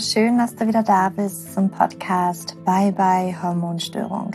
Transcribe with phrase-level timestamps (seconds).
[0.00, 4.30] schön, dass du wieder da bist zum Podcast Bye Bye Hormonstörung.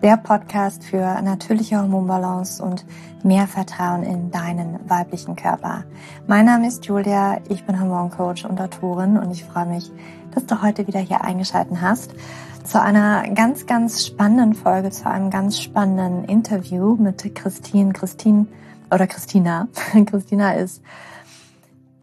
[0.00, 2.84] Der Podcast für natürliche Hormonbalance und
[3.24, 5.84] mehr Vertrauen in deinen weiblichen Körper.
[6.28, 9.90] Mein Name ist Julia, ich bin Hormoncoach und Autorin und ich freue mich,
[10.34, 12.14] dass du heute wieder hier eingeschaltet hast
[12.62, 17.92] zu einer ganz, ganz spannenden Folge, zu einem ganz spannenden Interview mit Christine.
[17.92, 18.46] Christine
[18.92, 19.66] oder Christina.
[20.06, 20.80] Christina ist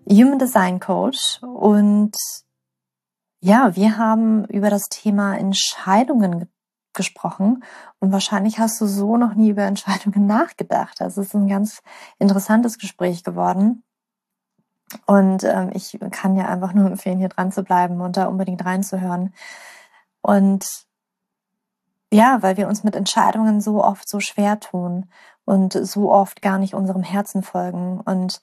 [0.09, 2.15] Human Design Coach und
[3.45, 6.49] ja, wir haben über das Thema Entscheidungen
[6.93, 7.63] gesprochen
[7.99, 10.99] und wahrscheinlich hast du so noch nie über Entscheidungen nachgedacht.
[10.99, 11.83] Das ist ein ganz
[12.17, 13.83] interessantes Gespräch geworden.
[15.05, 18.65] Und ähm, ich kann ja einfach nur empfehlen, hier dran zu bleiben und da unbedingt
[18.65, 19.33] reinzuhören.
[20.21, 20.65] Und
[22.11, 25.05] ja, weil wir uns mit Entscheidungen so oft so schwer tun
[25.43, 27.99] und so oft gar nicht unserem Herzen folgen.
[27.99, 28.41] Und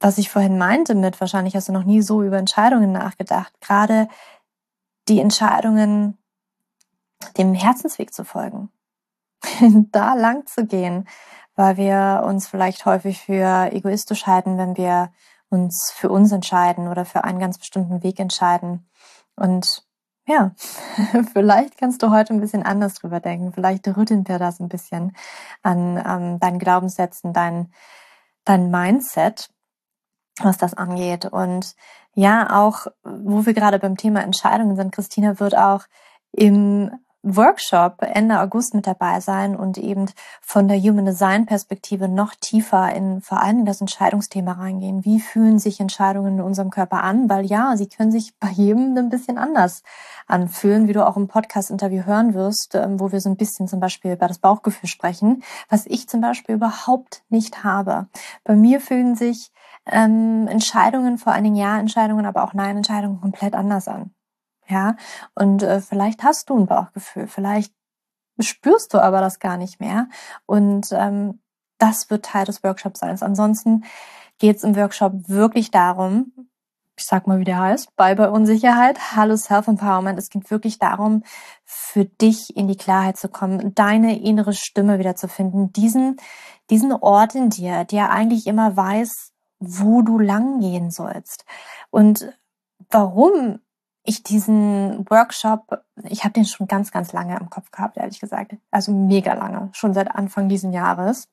[0.00, 4.08] was ich vorhin meinte mit, wahrscheinlich hast du noch nie so über Entscheidungen nachgedacht, gerade
[5.08, 6.18] die Entscheidungen,
[7.36, 8.70] dem Herzensweg zu folgen,
[9.92, 11.06] da lang zu gehen,
[11.54, 15.12] weil wir uns vielleicht häufig für egoistisch halten, wenn wir
[15.50, 18.88] uns für uns entscheiden oder für einen ganz bestimmten Weg entscheiden.
[19.36, 19.84] Und
[20.26, 20.52] ja,
[21.32, 23.52] vielleicht kannst du heute ein bisschen anders drüber denken.
[23.52, 25.14] Vielleicht rütteln wir das ein bisschen
[25.62, 27.72] an ähm, deinen Glaubenssätzen, dein,
[28.44, 29.50] dein Mindset
[30.44, 31.26] was das angeht.
[31.26, 31.74] Und
[32.14, 35.84] ja, auch wo wir gerade beim Thema Entscheidungen sind, Christina wird auch
[36.32, 36.90] im
[37.22, 40.06] Workshop Ende August mit dabei sein und eben
[40.40, 45.04] von der Human Design Perspektive noch tiefer in vor allem das Entscheidungsthema reingehen.
[45.04, 47.28] Wie fühlen sich Entscheidungen in unserem Körper an?
[47.28, 49.82] Weil ja, sie können sich bei jedem ein bisschen anders
[50.26, 53.80] anfühlen, wie du auch im Podcast-Interview hören wirst, ähm, wo wir so ein bisschen zum
[53.80, 58.06] Beispiel über das Bauchgefühl sprechen, was ich zum Beispiel überhaupt nicht habe.
[58.44, 59.52] Bei mir fühlen sich
[59.86, 64.12] ähm, Entscheidungen, vor allen Dingen Ja-Entscheidungen, aber auch Nein-Entscheidungen komplett anders an.
[64.68, 64.96] Ja,
[65.34, 67.74] und äh, vielleicht hast du ein Bauchgefühl, vielleicht
[68.38, 70.08] spürst du aber das gar nicht mehr.
[70.46, 71.40] Und ähm,
[71.78, 73.20] das wird Teil des Workshops sein.
[73.20, 73.84] Ansonsten
[74.38, 76.32] geht es im Workshop wirklich darum,
[76.96, 80.18] ich sag mal, wie der heißt, Bye bei Unsicherheit, Hallo Self-Empowerment.
[80.18, 81.22] Es geht wirklich darum,
[81.64, 86.16] für dich in die Klarheit zu kommen, deine innere Stimme wieder zu finden, diesen,
[86.68, 89.29] diesen Ort in dir, der eigentlich immer weiß,
[89.60, 91.44] wo du lang gehen sollst.
[91.90, 92.36] Und
[92.90, 93.60] warum
[94.02, 98.56] ich diesen Workshop, ich habe den schon ganz, ganz lange im Kopf gehabt, ehrlich gesagt.
[98.70, 101.28] Also mega lange, schon seit Anfang diesen Jahres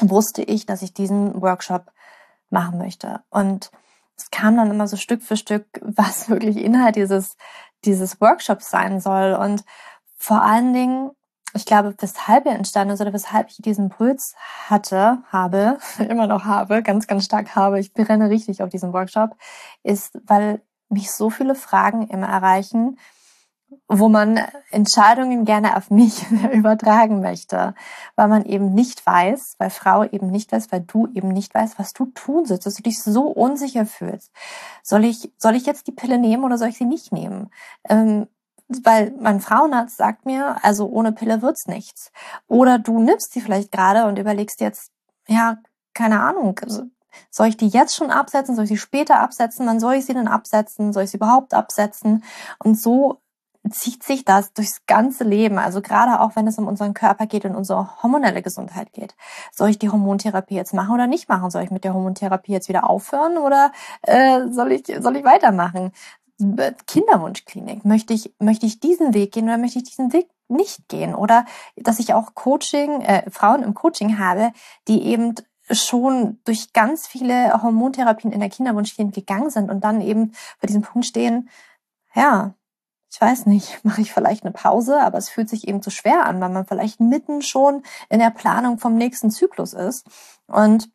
[0.00, 1.90] wusste ich, dass ich diesen Workshop
[2.50, 3.20] machen möchte.
[3.30, 3.70] Und
[4.16, 7.36] es kam dann immer so Stück für Stück, was wirklich Inhalt dieses,
[7.84, 9.34] dieses Workshops sein soll.
[9.34, 9.64] Und
[10.16, 11.10] vor allen Dingen,
[11.54, 14.34] ich glaube, weshalb er entstanden ist oder weshalb ich diesen Impuls
[14.68, 15.78] hatte, habe,
[16.08, 19.36] immer noch habe, ganz, ganz stark habe, ich brenne richtig auf diesen Workshop,
[19.82, 22.98] ist, weil mich so viele Fragen immer erreichen,
[23.86, 27.74] wo man Entscheidungen gerne auf mich übertragen möchte,
[28.16, 31.78] weil man eben nicht weiß, weil Frau eben nicht weiß, weil du eben nicht weißt,
[31.78, 34.32] was du tun sollst, dass du dich so unsicher fühlst.
[34.82, 37.50] Soll ich, soll ich jetzt die Pille nehmen oder soll ich sie nicht nehmen?
[37.88, 38.26] Ähm,
[38.68, 42.10] weil mein Frauenarzt sagt mir, also ohne Pille wird's nichts.
[42.46, 44.90] Oder du nimmst sie vielleicht gerade und überlegst jetzt,
[45.26, 45.58] ja,
[45.94, 46.60] keine Ahnung,
[47.30, 48.54] soll ich die jetzt schon absetzen?
[48.54, 49.66] Soll ich sie später absetzen?
[49.66, 50.92] Wann soll ich sie denn absetzen?
[50.92, 52.24] Soll ich sie überhaupt absetzen?
[52.58, 53.20] Und so
[53.70, 55.58] zieht sich das durchs ganze Leben.
[55.58, 59.14] Also gerade auch, wenn es um unseren Körper geht und unsere hormonelle Gesundheit geht.
[59.52, 61.50] Soll ich die Hormontherapie jetzt machen oder nicht machen?
[61.50, 65.92] Soll ich mit der Hormontherapie jetzt wieder aufhören oder äh, soll ich soll ich weitermachen?
[66.86, 67.84] Kinderwunschklinik.
[67.84, 71.14] Möchte ich möchte ich diesen Weg gehen oder möchte ich diesen Weg nicht gehen?
[71.14, 71.44] Oder
[71.76, 74.52] dass ich auch Coaching äh, Frauen im Coaching habe,
[74.86, 75.34] die eben
[75.70, 80.82] schon durch ganz viele Hormontherapien in der Kinderwunschklinik gegangen sind und dann eben bei diesem
[80.82, 81.50] Punkt stehen,
[82.14, 82.54] ja,
[83.10, 86.26] ich weiß nicht, mache ich vielleicht eine Pause, aber es fühlt sich eben zu schwer
[86.26, 90.06] an, weil man vielleicht mitten schon in der Planung vom nächsten Zyklus ist.
[90.46, 90.90] Und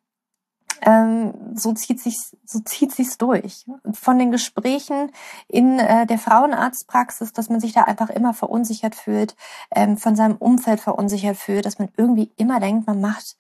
[0.86, 3.66] ähm, so zieht sich so zieht sich's durch.
[3.94, 5.12] Von den Gesprächen
[5.48, 9.36] in äh, der Frauenarztpraxis, dass man sich da einfach immer verunsichert fühlt,
[9.74, 13.38] ähm, von seinem Umfeld verunsichert fühlt, dass man irgendwie immer denkt, man macht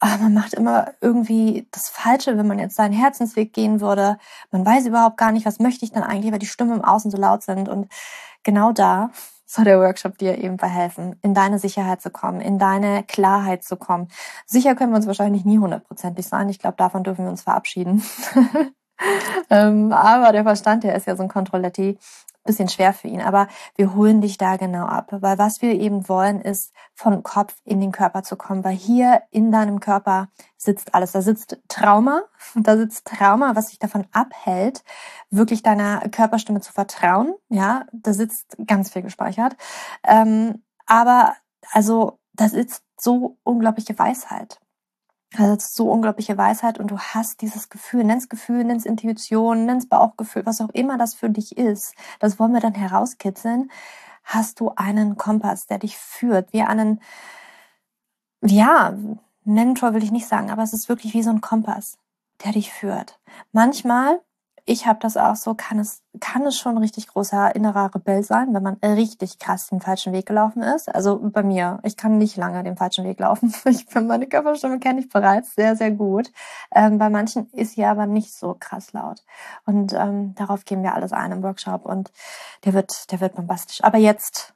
[0.00, 4.18] aber ah, man macht immer irgendwie das Falsche, wenn man jetzt seinen Herzensweg gehen würde.
[4.52, 7.10] Man weiß überhaupt gar nicht, was möchte ich dann eigentlich, weil die Stimmen im Außen
[7.10, 7.68] so laut sind.
[7.68, 7.88] Und
[8.44, 9.10] genau da
[9.48, 13.76] soll der Workshop dir eben verhelfen, in deine Sicherheit zu kommen, in deine Klarheit zu
[13.76, 14.08] kommen.
[14.44, 16.50] Sicher können wir uns wahrscheinlich nie hundertprozentig sein.
[16.50, 18.02] Ich glaube, davon dürfen wir uns verabschieden.
[19.50, 21.98] ähm, aber der Verstand, der ist ja so ein Kontrolletti.
[22.44, 26.08] Bisschen schwer für ihn, aber wir holen dich da genau ab, weil was wir eben
[26.08, 30.94] wollen, ist vom Kopf in den Körper zu kommen, weil hier in deinem Körper sitzt
[30.94, 31.12] alles.
[31.12, 32.22] Da sitzt Trauma,
[32.54, 34.82] da sitzt Trauma, was dich davon abhält,
[35.30, 37.34] wirklich deiner Körperstimme zu vertrauen.
[37.48, 39.56] Ja, da sitzt ganz viel gespeichert.
[40.04, 41.34] Ähm, aber
[41.72, 44.60] also, da sitzt so unglaubliche Weisheit.
[45.36, 49.66] Also das ist so unglaubliche Weisheit und du hast dieses Gefühl, nenn's Gefühl, nenn's Intuition,
[49.66, 51.94] nenn's Bauchgefühl, was auch immer das für dich ist.
[52.18, 53.70] Das wollen wir dann herauskitzeln.
[54.24, 57.00] Hast du einen Kompass, der dich führt, wie einen,
[58.42, 58.96] ja,
[59.44, 61.98] Mentor will ich nicht sagen, aber es ist wirklich wie so ein Kompass,
[62.44, 63.18] der dich führt.
[63.52, 64.20] Manchmal
[64.68, 68.22] ich habe das auch so, kann es, kann es schon ein richtig großer innerer Rebell
[68.22, 70.94] sein, wenn man richtig krass den falschen Weg gelaufen ist.
[70.94, 73.54] Also bei mir, ich kann nicht lange den falschen Weg laufen.
[73.64, 76.30] Ich bin meine Körperstimme kenne ich bereits sehr, sehr gut.
[76.74, 79.24] Ähm, bei manchen ist sie aber nicht so krass laut.
[79.64, 82.12] Und ähm, darauf gehen wir alles ein im Workshop und
[82.64, 83.82] der wird, der wird bombastisch.
[83.82, 84.54] Aber jetzt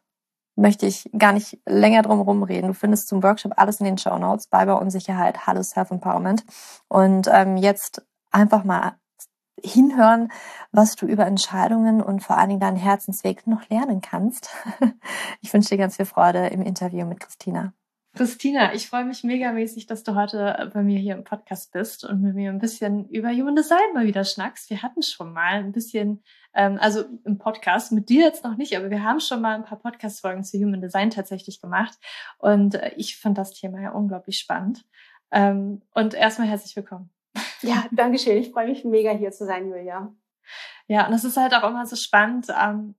[0.56, 2.68] möchte ich gar nicht länger drum rumreden.
[2.68, 4.48] Du findest zum Workshop alles in den Show Notes.
[4.48, 6.44] Bye bei Unsicherheit, Hallo Self Empowerment.
[6.88, 8.96] Und ähm, jetzt einfach mal
[9.62, 10.32] hinhören,
[10.70, 14.50] was du über Entscheidungen und vor allen Dingen deinen Herzensweg noch lernen kannst.
[15.44, 17.74] Ich wünsche dir ganz viel Freude im Interview mit Christina.
[18.14, 22.20] Christina, ich freue mich megamäßig, dass du heute bei mir hier im Podcast bist und
[22.20, 24.68] mit mir ein bisschen über Human Design mal wieder schnackst.
[24.68, 26.22] Wir hatten schon mal ein bisschen,
[26.52, 29.64] ähm, also im Podcast, mit dir jetzt noch nicht, aber wir haben schon mal ein
[29.64, 31.98] paar Podcast-Folgen zu Human Design tatsächlich gemacht.
[32.36, 34.84] Und äh, ich fand das Thema ja unglaublich spannend.
[35.30, 37.10] Ähm, und erstmal herzlich willkommen.
[37.62, 38.38] Ja, danke schön.
[38.38, 40.14] Ich freue mich mega hier zu sein, Julia.
[40.88, 42.94] Ja, und es ist halt auch immer so spannend, ähm,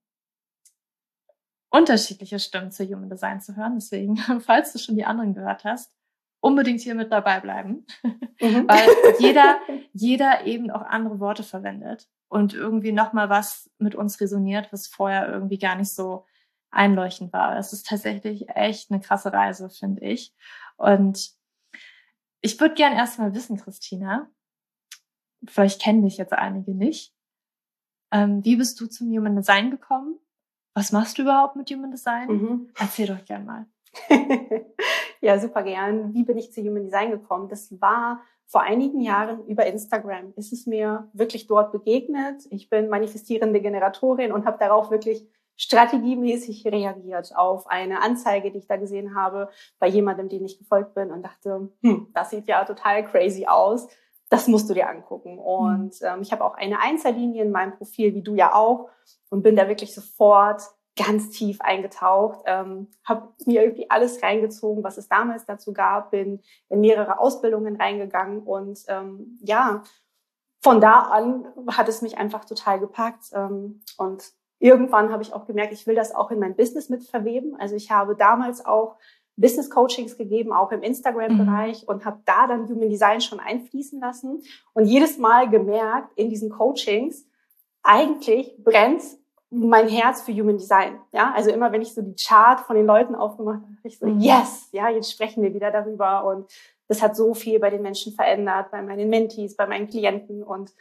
[1.70, 3.76] unterschiedliche Stimmen zu Human Design zu hören.
[3.76, 5.92] Deswegen, falls du schon die anderen gehört hast,
[6.40, 8.20] unbedingt hier mit dabei bleiben, mhm.
[8.68, 8.88] weil
[9.20, 9.60] jeder,
[9.94, 15.28] jeder eben auch andere Worte verwendet und irgendwie nochmal was mit uns resoniert, was vorher
[15.30, 16.26] irgendwie gar nicht so
[16.70, 17.58] einleuchtend war.
[17.58, 20.34] Es ist tatsächlich echt eine krasse Reise, finde ich.
[20.76, 21.32] Und
[22.42, 24.30] ich würde gern erstmal wissen, Christina,
[25.48, 27.14] vielleicht kennen dich jetzt einige nicht.
[28.12, 30.20] Ähm, wie bist du zum Human Design gekommen?
[30.76, 32.28] Was machst du überhaupt mit Human Design?
[32.28, 32.70] Mhm.
[32.80, 33.66] Erzähl doch gern mal.
[35.22, 36.14] ja, super gern.
[36.14, 37.50] Wie bin ich zu Human Design gekommen?
[37.50, 40.34] Das war vor einigen Jahren über Instagram.
[40.36, 42.44] Ist es mir wirklich dort begegnet?
[42.50, 48.68] Ich bin manifestierende Generatorin und habe darauf wirklich strategiemäßig reagiert auf eine Anzeige, die ich
[48.68, 49.50] da gesehen habe
[49.80, 53.88] bei jemandem, dem ich gefolgt bin und dachte, hm, das sieht ja total crazy aus
[54.34, 55.38] das musst du dir angucken.
[55.38, 56.08] Und mhm.
[56.08, 58.90] ähm, ich habe auch eine Einzellinie in meinem Profil, wie du ja auch,
[59.30, 60.64] und bin da wirklich sofort
[60.96, 66.42] ganz tief eingetaucht, ähm, habe mir irgendwie alles reingezogen, was es damals dazu gab, bin
[66.70, 69.84] in mehrere Ausbildungen reingegangen und ähm, ja,
[70.62, 75.46] von da an hat es mich einfach total gepackt ähm, und irgendwann habe ich auch
[75.46, 77.56] gemerkt, ich will das auch in mein Business mit verweben.
[77.60, 78.98] Also ich habe damals auch
[79.36, 81.88] Business Coachings gegeben, auch im Instagram-Bereich mhm.
[81.88, 84.44] und habe da dann Human Design schon einfließen lassen
[84.74, 87.26] und jedes Mal gemerkt in diesen Coachings,
[87.82, 89.02] eigentlich brennt
[89.50, 91.00] mein Herz für Human Design.
[91.12, 94.06] Ja, also immer wenn ich so die Chart von den Leuten aufgemacht habe, ich so,
[94.06, 94.20] mhm.
[94.20, 96.52] yes, ja, jetzt sprechen wir wieder darüber und
[96.88, 100.74] das hat so viel bei den Menschen verändert, bei meinen Mentees, bei meinen Klienten und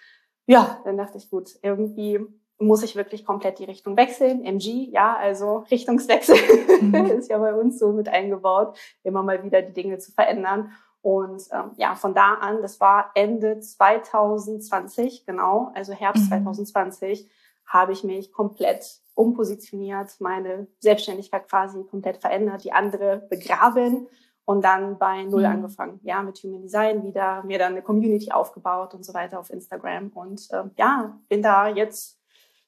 [0.46, 2.20] ja, dann dachte ich, gut, irgendwie
[2.62, 4.44] muss ich wirklich komplett die Richtung wechseln.
[4.44, 6.37] MG, ja, also Richtungswechsel
[6.81, 6.94] mhm.
[7.19, 10.73] ist ja bei uns so mit eingebaut, immer mal wieder die Dinge zu verändern.
[11.02, 16.45] Und ähm, ja, von da an, das war Ende 2020, genau, also Herbst mhm.
[16.45, 17.28] 2020,
[17.66, 24.07] habe ich mich komplett umpositioniert, meine Selbstständigkeit quasi komplett verändert, die andere begraben
[24.45, 25.52] und dann bei Null mhm.
[25.52, 26.00] angefangen.
[26.02, 30.11] Ja, mit Human Design wieder, mir dann eine Community aufgebaut und so weiter auf Instagram.
[30.14, 32.22] Und äh, ja, bin da jetzt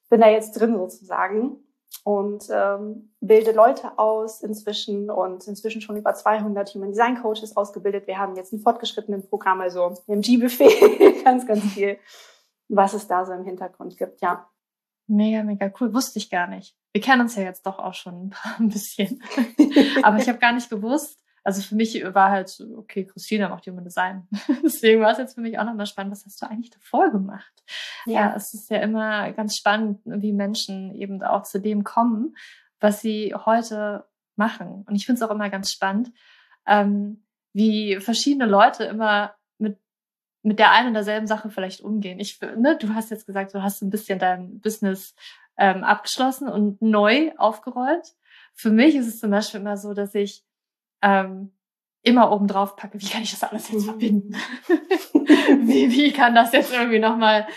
[0.09, 1.57] bin da jetzt drin sozusagen
[2.03, 8.07] und ähm, bilde Leute aus inzwischen und inzwischen schon über 200 Human Design Coaches ausgebildet.
[8.07, 11.97] Wir haben jetzt ein fortgeschrittenen Programm, also im G-Buffet, ganz, ganz viel,
[12.67, 14.47] was es da so im Hintergrund gibt, ja.
[15.07, 15.93] Mega, mega cool.
[15.93, 16.75] Wusste ich gar nicht.
[16.91, 19.21] Wir kennen uns ja jetzt doch auch schon ein bisschen.
[20.03, 23.83] Aber ich habe gar nicht gewusst, also für mich war halt, okay, Christina macht Human
[23.83, 24.27] Design.
[24.63, 27.63] Deswegen war es jetzt für mich auch nochmal spannend, was hast du eigentlich davor gemacht?
[28.07, 28.13] Ja.
[28.13, 32.35] ja, es ist ja immer ganz spannend, wie Menschen eben auch zu dem kommen,
[32.79, 34.85] was sie heute machen.
[34.87, 36.11] Und ich finde es auch immer ganz spannend,
[36.65, 37.23] ähm,
[37.53, 39.79] wie verschiedene Leute immer mit
[40.41, 42.19] mit der einen und derselben Sache vielleicht umgehen.
[42.19, 45.13] Ich, ne, du hast jetzt gesagt, du hast ein bisschen dein Business
[45.57, 48.15] ähm, abgeschlossen und neu aufgerollt.
[48.55, 50.43] Für mich ist es zum Beispiel immer so, dass ich
[51.01, 51.51] ähm,
[52.01, 53.85] immer oben drauf packe, wie kann ich das alles jetzt mhm.
[53.85, 54.35] verbinden?
[54.67, 57.47] wie, wie kann das jetzt irgendwie nochmal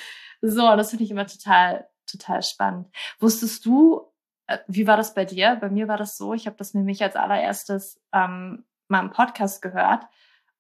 [0.41, 2.89] so, das finde ich immer total, total spannend.
[3.19, 4.13] Wusstest du,
[4.47, 5.57] äh, wie war das bei dir?
[5.61, 9.63] Bei mir war das so, ich habe das nämlich als allererstes ähm, mal im Podcast
[9.63, 10.05] gehört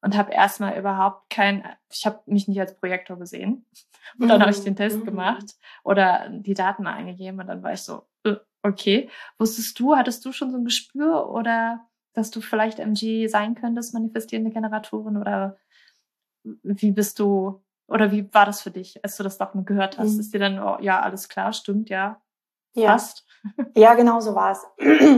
[0.00, 3.66] und habe erstmal überhaupt kein, ich habe mich nicht als Projektor gesehen.
[4.18, 5.04] Und dann habe ich den Test mhm.
[5.04, 9.11] gemacht oder die Daten mal eingegeben und dann war ich so, äh, okay.
[9.38, 11.88] Wusstest du, hattest du schon so ein Gespür oder
[12.18, 15.56] dass du vielleicht MG sein könntest, manifestierende Generatorin oder
[16.42, 19.98] wie bist du oder wie war das für dich, als du das doch mal gehört
[19.98, 20.14] hast?
[20.14, 20.20] Mhm.
[20.20, 22.20] Ist dir dann, oh, ja, alles klar, stimmt, ja,
[22.75, 22.90] ja.
[22.92, 23.25] passt?
[23.76, 24.66] Ja, genau so war es.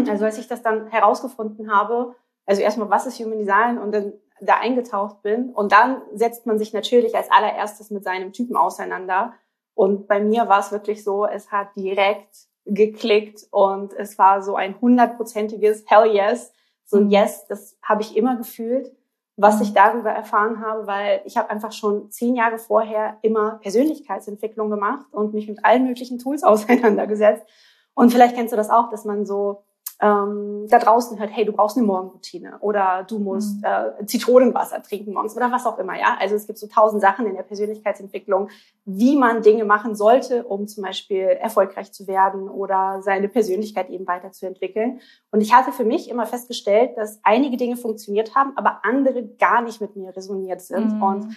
[0.09, 2.14] Also als ich das dann herausgefunden habe,
[2.47, 6.59] also erstmal, was ist Human Design und dann da eingetaucht bin und dann setzt man
[6.59, 9.35] sich natürlich als allererstes mit seinem Typen auseinander.
[9.75, 14.54] Und bei mir war es wirklich so, es hat direkt geklickt und es war so
[14.54, 16.52] ein hundertprozentiges Hell yes.
[16.90, 17.11] So ein mhm.
[17.11, 18.92] Yes, das habe ich immer gefühlt
[19.40, 24.68] was ich darüber erfahren habe, weil ich habe einfach schon zehn Jahre vorher immer Persönlichkeitsentwicklung
[24.70, 27.47] gemacht und mich mit allen möglichen Tools auseinandergesetzt.
[27.94, 29.64] Und vielleicht kennst du das auch, dass man so
[30.02, 33.64] ähm, da draußen hört, hey, du brauchst eine Morgenroutine oder du musst mhm.
[33.64, 36.16] äh, Zitronenwasser trinken morgens oder was auch immer, ja.
[36.19, 38.49] Also es gibt so tausend Sachen in der Persönlichkeitsentwicklung,
[38.87, 44.07] wie man Dinge machen sollte, um zum Beispiel erfolgreich zu werden oder seine Persönlichkeit eben
[44.07, 45.00] weiterzuentwickeln.
[45.30, 49.61] Und ich hatte für mich immer festgestellt, dass einige Dinge funktioniert haben, aber andere gar
[49.61, 50.95] nicht mit mir resoniert sind.
[50.95, 51.02] Mhm.
[51.02, 51.37] Und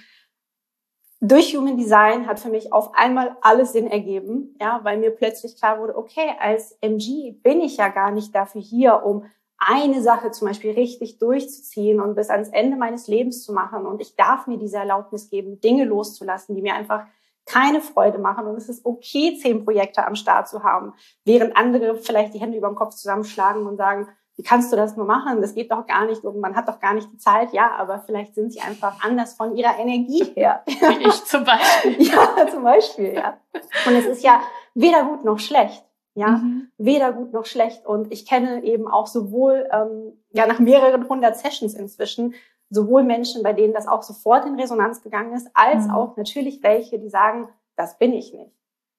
[1.24, 5.56] durch Human Design hat für mich auf einmal alles Sinn ergeben, ja, weil mir plötzlich
[5.56, 9.26] klar wurde, okay, als MG bin ich ja gar nicht dafür hier, um
[9.58, 13.86] eine Sache zum Beispiel richtig durchzuziehen und bis ans Ende meines Lebens zu machen.
[13.86, 17.06] Und ich darf mir diese Erlaubnis geben, Dinge loszulassen, die mir einfach
[17.46, 18.46] keine Freude machen.
[18.46, 22.58] Und es ist okay, zehn Projekte am Start zu haben, während andere vielleicht die Hände
[22.58, 25.42] über dem Kopf zusammenschlagen und sagen, wie kannst du das nur machen?
[25.42, 26.24] Das geht doch gar nicht.
[26.24, 27.54] Und man hat doch gar nicht die Zeit.
[27.54, 30.64] Ja, aber vielleicht sind sie einfach anders von ihrer Energie her.
[30.66, 32.02] Wie ich zum Beispiel.
[32.08, 33.38] ja, zum Beispiel, ja.
[33.86, 34.42] Und es ist ja
[34.74, 35.86] weder gut noch schlecht.
[36.16, 36.70] Ja, mhm.
[36.78, 37.86] weder gut noch schlecht.
[37.86, 42.36] Und ich kenne eben auch sowohl, ähm, ja, nach mehreren hundert Sessions inzwischen,
[42.70, 45.92] sowohl Menschen, bei denen das auch sofort in Resonanz gegangen ist, als mhm.
[45.92, 48.52] auch natürlich welche, die sagen, das bin ich nicht.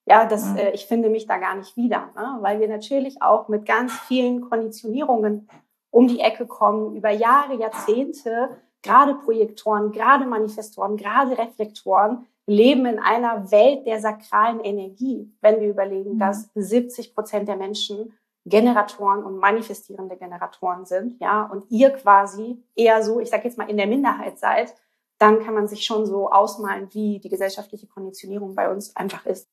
[0.07, 0.57] Ja, das, mhm.
[0.59, 2.39] äh, ich finde mich da gar nicht wieder, ne?
[2.41, 5.49] weil wir natürlich auch mit ganz vielen Konditionierungen
[5.91, 8.51] um die Ecke kommen, über Jahre, Jahrzehnte,
[8.83, 15.69] gerade Projektoren, gerade Manifestoren, gerade Reflektoren leben in einer Welt der sakralen Energie, wenn wir
[15.69, 16.19] überlegen, mhm.
[16.19, 18.13] dass 70 Prozent der Menschen
[18.47, 23.71] Generatoren und manifestierende Generatoren sind, ja, und ihr quasi eher so, ich sage jetzt mal,
[23.71, 24.75] in der Minderheit seid,
[25.19, 29.49] dann kann man sich schon so ausmalen, wie die gesellschaftliche Konditionierung bei uns einfach ist.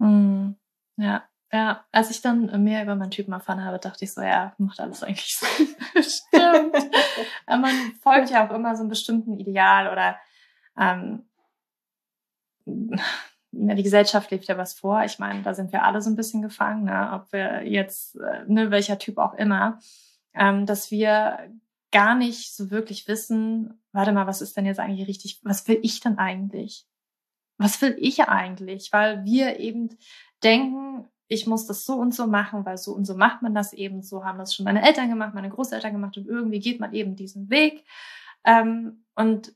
[0.00, 0.56] Mhm.
[0.96, 1.84] Ja, ja.
[1.92, 5.02] Als ich dann mehr über meinen Typen erfahren habe, dachte ich so, ja, macht alles
[5.02, 5.68] eigentlich Sinn.
[5.94, 6.90] Stimmt.
[7.46, 10.16] man folgt ja auch immer so einem bestimmten Ideal oder
[10.78, 11.24] ähm,
[13.52, 15.04] ja, die Gesellschaft lebt ja was vor.
[15.04, 17.10] Ich meine, da sind wir alle so ein bisschen gefangen, ne?
[17.12, 19.78] ob wir jetzt, äh, ne, welcher Typ auch immer,
[20.34, 21.50] ähm, dass wir
[21.90, 25.80] gar nicht so wirklich wissen, warte mal, was ist denn jetzt eigentlich richtig, was will
[25.82, 26.86] ich denn eigentlich?
[27.60, 28.90] Was will ich eigentlich?
[28.90, 29.90] Weil wir eben
[30.42, 33.74] denken, ich muss das so und so machen, weil so und so macht man das
[33.74, 34.02] eben.
[34.02, 37.16] So haben das schon meine Eltern gemacht, meine Großeltern gemacht und irgendwie geht man eben
[37.16, 37.84] diesen Weg
[38.44, 39.54] ähm, und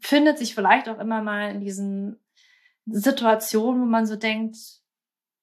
[0.00, 2.18] findet sich vielleicht auch immer mal in diesen
[2.86, 4.56] Situationen, wo man so denkt,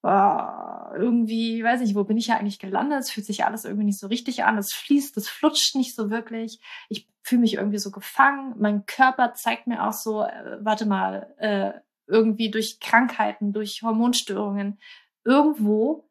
[0.05, 2.99] irgendwie, weiß nicht, wo bin ich ja eigentlich gelandet?
[2.99, 4.57] Es fühlt sich alles irgendwie nicht so richtig an.
[4.57, 6.59] Es fließt, es flutscht nicht so wirklich.
[6.89, 8.55] Ich fühle mich irgendwie so gefangen.
[8.57, 11.71] Mein Körper zeigt mir auch so, äh, warte mal, äh,
[12.07, 14.79] irgendwie durch Krankheiten, durch Hormonstörungen,
[15.23, 16.07] irgendwo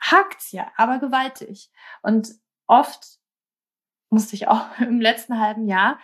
[0.00, 1.70] hakt's ja, aber gewaltig.
[2.02, 2.30] Und
[2.66, 3.18] oft
[4.10, 5.98] musste ich auch im letzten halben Jahr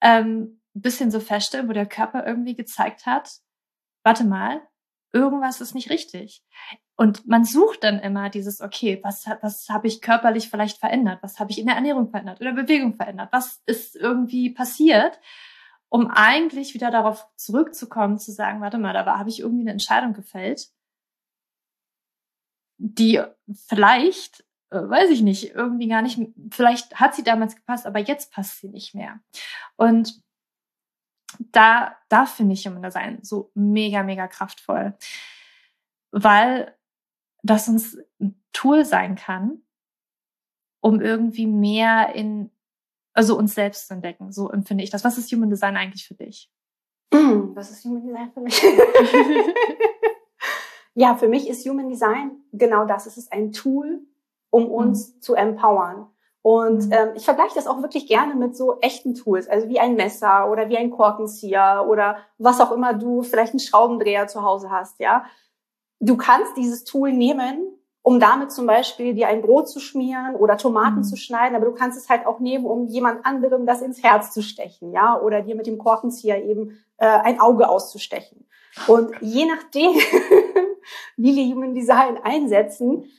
[0.00, 3.30] ähm, bisschen so feststellen, wo der Körper irgendwie gezeigt hat,
[4.02, 4.60] warte mal,
[5.16, 6.42] irgendwas ist nicht richtig.
[6.96, 11.18] Und man sucht dann immer dieses, okay, was, was habe ich körperlich vielleicht verändert?
[11.22, 13.28] Was habe ich in der Ernährung verändert oder Bewegung verändert?
[13.32, 15.18] Was ist irgendwie passiert?
[15.88, 20.14] Um eigentlich wieder darauf zurückzukommen, zu sagen, warte mal, da habe ich irgendwie eine Entscheidung
[20.14, 20.68] gefällt,
[22.78, 23.22] die
[23.68, 26.18] vielleicht, äh, weiß ich nicht, irgendwie gar nicht,
[26.50, 29.20] vielleicht hat sie damals gepasst, aber jetzt passt sie nicht mehr.
[29.76, 30.20] Und
[31.52, 34.94] da, da finde ich Human Design so mega, mega kraftvoll,
[36.10, 36.74] weil
[37.42, 39.62] das uns ein Tool sein kann,
[40.80, 42.50] um irgendwie mehr in,
[43.12, 44.32] also uns selbst zu entdecken.
[44.32, 45.04] So empfinde ich das.
[45.04, 46.50] Was ist Human Design eigentlich für dich?
[47.10, 48.62] Was ist Human Design für mich?
[50.94, 53.06] ja, für mich ist Human Design genau das.
[53.06, 54.06] Es ist ein Tool,
[54.50, 55.20] um uns mhm.
[55.20, 56.08] zu empowern.
[56.46, 59.96] Und ähm, ich vergleiche das auch wirklich gerne mit so echten Tools, also wie ein
[59.96, 64.70] Messer oder wie ein Korkenzieher oder was auch immer du vielleicht einen Schraubendreher zu Hause
[64.70, 65.24] hast, ja.
[65.98, 67.66] du kannst dieses Tool nehmen,
[68.02, 71.02] um damit zum Beispiel dir ein Brot zu schmieren oder Tomaten mhm.
[71.02, 74.30] zu schneiden, aber du kannst es halt auch nehmen, um jemand anderem das ins Herz
[74.30, 78.46] zu stechen, ja, oder dir mit dem Korkenzieher eben äh, ein Auge auszustechen.
[78.86, 79.94] Und je nachdem,
[81.16, 83.10] wie wir Human Design einsetzen,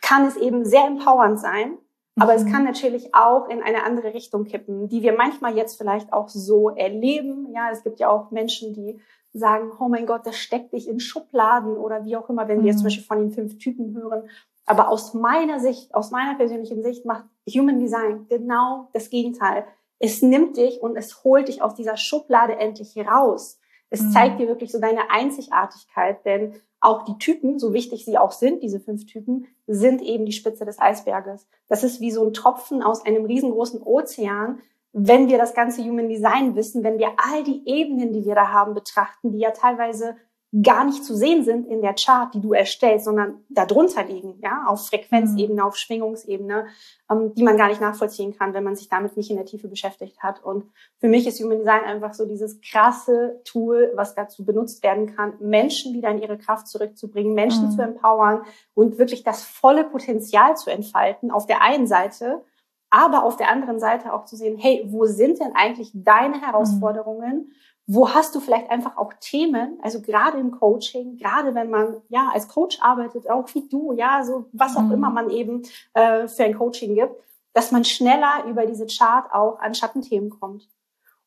[0.00, 1.78] kann es eben sehr empowernd sein.
[2.16, 2.38] Aber mhm.
[2.38, 6.28] es kann natürlich auch in eine andere Richtung kippen, die wir manchmal jetzt vielleicht auch
[6.28, 7.52] so erleben.
[7.54, 9.00] Ja, es gibt ja auch Menschen, die
[9.32, 12.62] sagen, oh mein Gott, das steckt dich in Schubladen oder wie auch immer, wenn mhm.
[12.62, 12.88] wir jetzt zum mhm.
[12.88, 14.28] Beispiel von den fünf Typen hören.
[14.66, 19.64] Aber aus meiner Sicht, aus meiner persönlichen Sicht macht Human Design genau das Gegenteil.
[19.98, 23.58] Es nimmt dich und es holt dich aus dieser Schublade endlich raus.
[23.88, 24.10] Es mhm.
[24.10, 28.62] zeigt dir wirklich so deine Einzigartigkeit, denn auch die Typen, so wichtig sie auch sind,
[28.62, 31.46] diese fünf Typen, sind eben die Spitze des Eisberges.
[31.68, 34.60] Das ist wie so ein Tropfen aus einem riesengroßen Ozean,
[34.92, 38.48] wenn wir das ganze Human Design wissen, wenn wir all die Ebenen, die wir da
[38.48, 40.16] haben, betrachten, die ja teilweise
[40.60, 44.66] gar nicht zu sehen sind in der Chart, die du erstellst, sondern darunter liegen, ja,
[44.66, 45.66] auf Frequenzebene, mhm.
[45.66, 46.66] auf Schwingungsebene,
[47.10, 49.68] ähm, die man gar nicht nachvollziehen kann, wenn man sich damit nicht in der Tiefe
[49.68, 50.44] beschäftigt hat.
[50.44, 50.66] Und
[50.98, 55.32] für mich ist Human Design einfach so dieses krasse Tool, was dazu benutzt werden kann,
[55.40, 57.70] Menschen wieder in ihre Kraft zurückzubringen, Menschen mhm.
[57.70, 58.42] zu empowern
[58.74, 61.30] und wirklich das volle Potenzial zu entfalten.
[61.30, 62.42] Auf der einen Seite,
[62.90, 66.42] aber auf der anderen Seite auch zu sehen, hey, wo sind denn eigentlich deine mhm.
[66.42, 67.36] Herausforderungen?
[67.36, 67.52] Mhm
[67.94, 72.30] wo hast du vielleicht einfach auch Themen, also gerade im Coaching, gerade wenn man ja
[72.32, 74.92] als Coach arbeitet, auch wie du, ja, so was auch mhm.
[74.92, 77.14] immer man eben äh, für ein Coaching gibt,
[77.52, 80.68] dass man schneller über diese Chart auch an Schattenthemen kommt.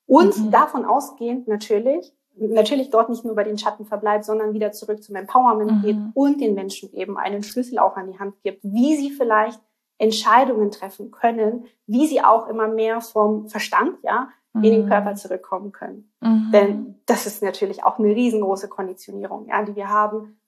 [0.07, 0.51] Und mhm.
[0.51, 5.15] davon ausgehend natürlich, natürlich dort nicht nur bei den Schatten verbleibt, sondern wieder zurück zum
[5.15, 5.81] Empowerment mhm.
[5.81, 9.61] geht und den Menschen eben einen Schlüssel auch an die Hand gibt, wie sie vielleicht
[9.99, 14.29] Entscheidungen treffen können, wie sie auch immer mehr vom Verstand, ja,
[14.63, 15.15] in den Körper mhm.
[15.17, 16.11] zurückkommen können.
[16.21, 16.49] Mhm.
[16.51, 20.39] Denn das ist natürlich auch eine riesengroße Konditionierung, ja, die wir haben.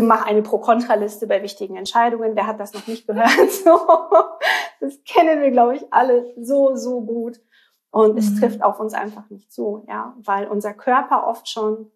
[0.00, 2.34] Mach eine Pro-Kontra-Liste bei wichtigen Entscheidungen.
[2.34, 3.28] Wer hat das noch nicht gehört?
[3.50, 3.78] So,
[4.80, 7.40] das kennen wir, glaube ich, alle so, so gut.
[7.90, 8.18] Und mhm.
[8.18, 11.90] es trifft auf uns einfach nicht zu, ja, weil unser Körper oft schon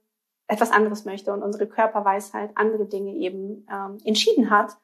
[0.46, 4.76] etwas anderes möchte und unsere Körperweisheit andere Dinge eben ähm, entschieden hat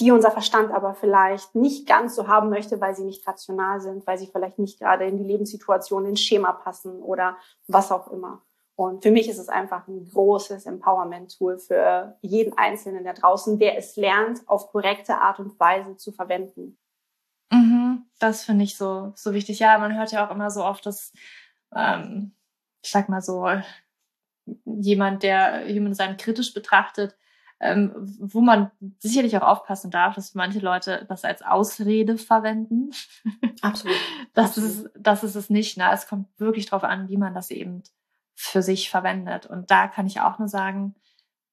[0.00, 4.06] die unser Verstand aber vielleicht nicht ganz so haben möchte, weil sie nicht rational sind,
[4.06, 7.36] weil sie vielleicht nicht gerade in die Lebenssituation, ins Schema passen oder
[7.66, 8.42] was auch immer.
[8.76, 13.76] Und für mich ist es einfach ein großes Empowerment-Tool für jeden Einzelnen da draußen, der
[13.76, 16.78] es lernt, auf korrekte Art und Weise zu verwenden.
[17.52, 19.58] Mhm, das finde ich so, so wichtig.
[19.58, 21.12] Ja, man hört ja auch immer so oft, dass,
[21.76, 22.34] ähm,
[22.82, 23.46] ich sag mal so,
[24.64, 27.16] jemand, der Human Design kritisch betrachtet,
[27.60, 32.90] ähm, wo man sicherlich auch aufpassen darf, dass manche Leute das als Ausrede verwenden.
[33.60, 33.96] Absolut.
[34.32, 34.70] das, Absolut.
[34.70, 35.76] Ist, das ist es nicht.
[35.76, 35.88] Ne?
[35.92, 37.82] Es kommt wirklich darauf an, wie man das eben
[38.34, 39.44] für sich verwendet.
[39.46, 40.94] Und da kann ich auch nur sagen,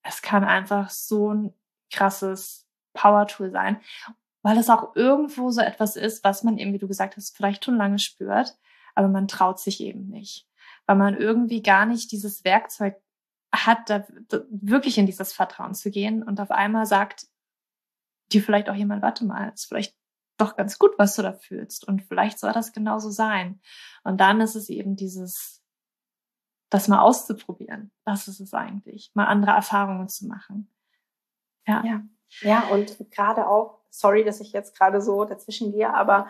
[0.02, 1.54] es kann einfach so ein
[1.91, 3.82] krasses Power-Tool sein,
[4.41, 7.65] weil es auch irgendwo so etwas ist, was man eben, wie du gesagt hast, vielleicht
[7.65, 8.58] schon lange spürt,
[8.96, 10.48] aber man traut sich eben nicht,
[10.86, 12.96] weil man irgendwie gar nicht dieses Werkzeug
[13.53, 14.05] hat, da,
[14.49, 17.27] wirklich in dieses Vertrauen zu gehen und auf einmal sagt
[18.31, 19.95] dir vielleicht auch jemand, warte mal, ist vielleicht
[20.38, 23.60] doch ganz gut, was du da fühlst und vielleicht soll das genauso sein.
[24.03, 25.63] Und dann ist es eben dieses,
[26.69, 27.91] das mal auszuprobieren.
[28.05, 30.71] Das ist es eigentlich, mal andere Erfahrungen zu machen.
[31.65, 31.83] Ja.
[31.83, 32.03] Ja,
[32.41, 36.27] ja und gerade auch, sorry, dass ich jetzt gerade so dazwischen gehe, aber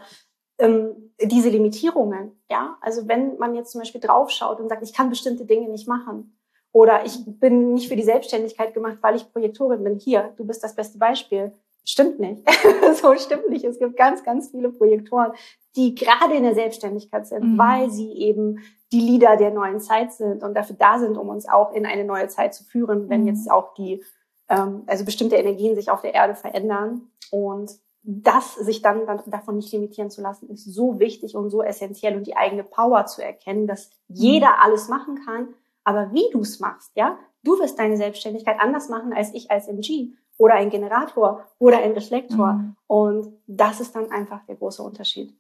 [0.60, 5.10] ähm, diese Limitierungen, ja, also wenn man jetzt zum Beispiel draufschaut und sagt, ich kann
[5.10, 6.37] bestimmte Dinge nicht machen,
[6.72, 10.00] oder ich bin nicht für die Selbstständigkeit gemacht, weil ich Projektorin bin.
[10.00, 11.54] Hier, du bist das beste Beispiel.
[11.84, 12.44] Stimmt nicht.
[13.02, 13.64] so stimmt nicht.
[13.64, 15.32] Es gibt ganz, ganz viele Projektoren,
[15.76, 17.58] die gerade in der Selbstständigkeit sind, mhm.
[17.58, 18.60] weil sie eben
[18.92, 22.04] die Leader der neuen Zeit sind und dafür da sind, um uns auch in eine
[22.04, 23.28] neue Zeit zu führen, wenn mhm.
[23.28, 24.04] jetzt auch die,
[24.50, 27.10] ähm, also bestimmte Energien sich auf der Erde verändern.
[27.32, 27.72] Und
[28.04, 32.16] das sich dann, dann davon nicht limitieren zu lassen, ist so wichtig und so essentiell
[32.16, 34.60] und die eigene Power zu erkennen, dass jeder mhm.
[34.62, 35.50] alles machen kann,
[35.88, 39.70] aber wie du es machst, ja, du wirst deine Selbstständigkeit anders machen als ich als
[39.70, 42.54] MG oder ein Generator oder ein Reflektor.
[42.54, 42.76] Mhm.
[42.88, 45.34] Und das ist dann einfach der große Unterschied.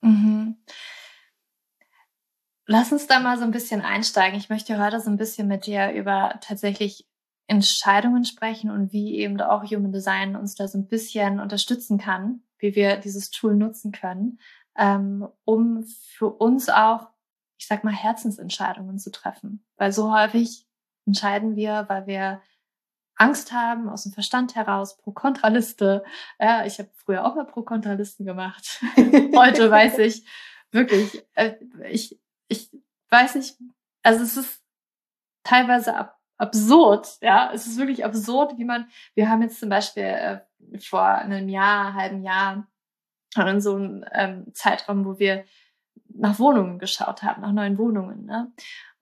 [0.00, 0.56] Mhm.
[2.66, 4.36] Lass uns da mal so ein bisschen einsteigen.
[4.36, 7.06] Ich möchte heute so ein bisschen mit dir über tatsächlich
[7.46, 12.42] Entscheidungen sprechen und wie eben auch Human Design uns da so ein bisschen unterstützen kann,
[12.58, 14.40] wie wir dieses Tool nutzen können,
[14.76, 17.10] ähm, um für uns auch
[17.58, 19.64] ich sag mal, Herzensentscheidungen zu treffen.
[19.76, 20.66] Weil so häufig
[21.06, 22.40] entscheiden wir, weil wir
[23.16, 26.04] Angst haben, aus dem Verstand heraus, Pro-Kontra-Liste.
[26.38, 28.80] Ja, ich habe früher auch mal Pro-Kontra-Listen gemacht.
[28.96, 30.24] Heute weiß ich
[30.70, 31.54] wirklich, äh,
[31.90, 32.70] ich, ich
[33.10, 33.56] weiß nicht,
[34.02, 34.62] also es ist
[35.42, 37.50] teilweise ab, absurd, ja.
[37.52, 40.40] Es ist wirklich absurd, wie man, wir haben jetzt zum Beispiel äh,
[40.78, 42.68] vor einem Jahr, halben Jahr,
[43.36, 45.44] in so einem ähm, Zeitraum, wo wir
[46.08, 48.52] nach Wohnungen geschaut haben, nach neuen Wohnungen, ne?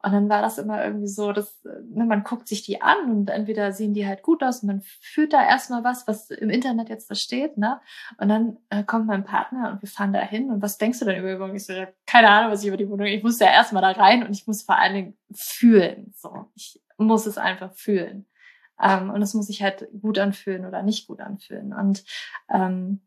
[0.03, 3.29] Und dann war das immer irgendwie so, dass ne, man guckt sich die an und
[3.29, 6.89] entweder sehen die halt gut aus und man fühlt da erstmal was, was im Internet
[6.91, 7.81] jetzt da steht, ne?
[8.19, 11.07] Und dann äh, kommt mein Partner und wir fahren da hin und was denkst du
[11.07, 11.57] denn über die Wohnung?
[11.57, 11.73] Ich so,
[12.07, 13.07] keine Ahnung, was ich über die Wohnung.
[13.07, 16.13] Ich muss ja erstmal da rein und ich muss vor allen Dingen fühlen.
[16.17, 18.27] So, ich muss es einfach fühlen.
[18.81, 21.73] Ähm, und es muss sich halt gut anfühlen oder nicht gut anfühlen.
[21.73, 22.05] Und
[22.49, 23.01] ähm,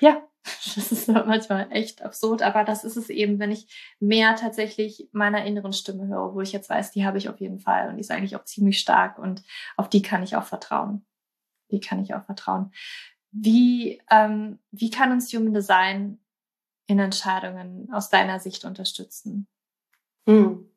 [0.00, 0.22] ja,
[0.74, 5.44] das ist manchmal echt absurd, aber das ist es eben, wenn ich mehr tatsächlich meiner
[5.44, 8.00] inneren Stimme höre, wo ich jetzt weiß, die habe ich auf jeden Fall und die
[8.00, 9.42] ist eigentlich auch ziemlich stark und
[9.76, 11.04] auf die kann ich auch vertrauen.
[11.70, 12.72] Die kann ich auch vertrauen.
[13.32, 16.18] Wie, ähm, wie kann uns Human Design
[16.86, 19.46] in Entscheidungen aus deiner Sicht unterstützen?
[20.26, 20.68] Hm.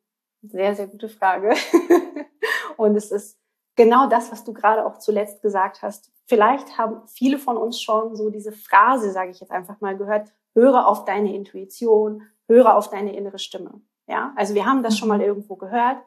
[0.42, 1.54] Sehr, sehr gute Frage.
[2.76, 3.38] und es ist
[3.76, 6.10] genau das, was du gerade auch zuletzt gesagt hast.
[6.26, 10.32] Vielleicht haben viele von uns schon so diese Phrase, sage ich jetzt einfach mal, gehört,
[10.54, 13.80] höre auf deine Intuition, höre auf deine innere Stimme.
[14.06, 15.98] Ja, also wir haben das schon mal irgendwo gehört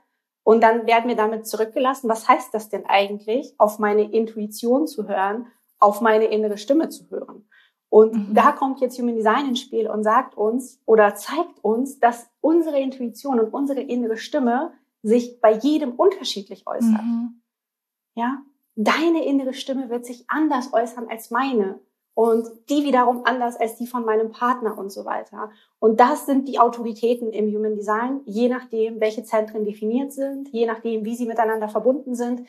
[0.43, 2.09] und dann werden wir damit zurückgelassen.
[2.09, 5.47] Was heißt das denn eigentlich, auf meine Intuition zu hören,
[5.79, 7.47] auf meine innere Stimme zu hören?
[7.89, 8.33] Und mhm.
[8.33, 12.79] da kommt jetzt Human Design ins Spiel und sagt uns oder zeigt uns, dass unsere
[12.79, 17.01] Intuition und unsere innere Stimme sich bei jedem unterschiedlich äußert.
[17.03, 17.41] Mhm.
[18.17, 18.41] Ja,
[18.75, 21.79] deine innere Stimme wird sich anders äußern als meine
[22.15, 25.51] und die wiederum anders als die von meinem Partner und so weiter.
[25.77, 30.65] Und das sind die Autoritäten im Human Design, je nachdem, welche Zentren definiert sind, je
[30.65, 32.41] nachdem, wie sie miteinander verbunden sind,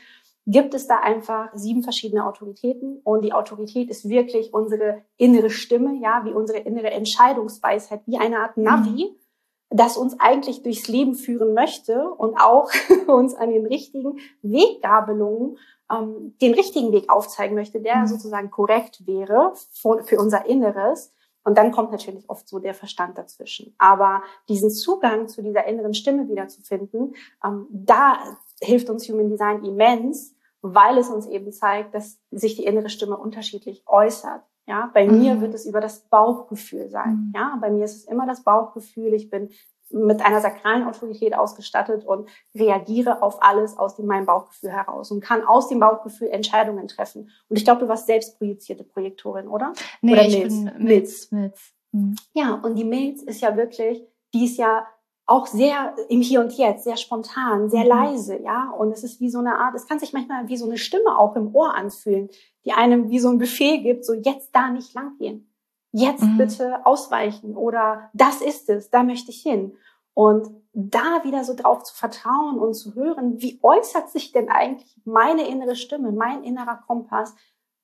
[0.46, 6.00] gibt es da einfach sieben verschiedene Autoritäten und die Autorität ist wirklich unsere innere Stimme,
[6.00, 9.11] ja, wie unsere innere Entscheidungsweisheit, wie eine Art Navi.
[9.11, 9.27] Mhm
[9.70, 12.70] das uns eigentlich durchs Leben führen möchte und auch
[13.07, 15.59] uns an den richtigen Weggabelungen
[15.90, 18.07] ähm, den richtigen Weg aufzeigen möchte, der mhm.
[18.07, 21.12] sozusagen korrekt wäre für, für unser Inneres.
[21.44, 23.74] Und dann kommt natürlich oft so der Verstand dazwischen.
[23.78, 28.18] Aber diesen Zugang zu dieser inneren Stimme wiederzufinden, ähm, da
[28.61, 33.16] hilft uns Human Design immens, weil es uns eben zeigt, dass sich die innere Stimme
[33.16, 34.42] unterschiedlich äußert.
[34.68, 35.18] Ja, bei mhm.
[35.18, 37.28] mir wird es über das Bauchgefühl sein.
[37.28, 37.33] Mhm.
[37.35, 39.14] Ja, bei mir ist es immer das Bauchgefühl.
[39.14, 39.48] Ich bin
[39.90, 45.22] mit einer sakralen Autorität ausgestattet und reagiere auf alles aus dem, meinem Bauchgefühl heraus und
[45.22, 47.31] kann aus dem Bauchgefühl Entscheidungen treffen.
[47.48, 49.72] Und ich glaube, du warst selbst projizierte Projektorin, oder?
[50.02, 50.54] Nee, oder ich Milz?
[50.54, 51.33] bin Milz.
[51.33, 51.72] Milz.
[51.92, 52.16] Mhm.
[52.35, 54.02] Ja, und die Milz ist ja wirklich,
[54.35, 54.87] die ist ja
[55.24, 57.88] auch sehr im Hier und Jetzt, sehr spontan, sehr mhm.
[57.88, 58.70] leise, ja.
[58.70, 61.18] Und es ist wie so eine Art, es kann sich manchmal wie so eine Stimme
[61.18, 62.28] auch im Ohr anfühlen,
[62.68, 65.50] die einem wie so ein Befehl gibt, so jetzt da nicht langgehen.
[65.92, 66.37] Jetzt mhm.
[66.37, 69.74] bitte ausweichen oder das ist es, da möchte ich hin.
[70.12, 75.00] Und da wieder so drauf zu vertrauen und zu hören, wie äußert sich denn eigentlich
[75.04, 77.35] meine innere Stimme, mein innerer Kompass,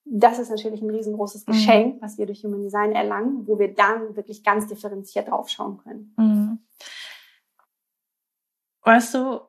[0.05, 1.53] das ist natürlich ein riesengroßes mhm.
[1.53, 6.15] Geschenk, was wir durch Human Design erlangen, wo wir dann wirklich ganz differenziert draufschauen können.
[6.19, 6.59] Mhm.
[8.83, 9.41] Weißt du,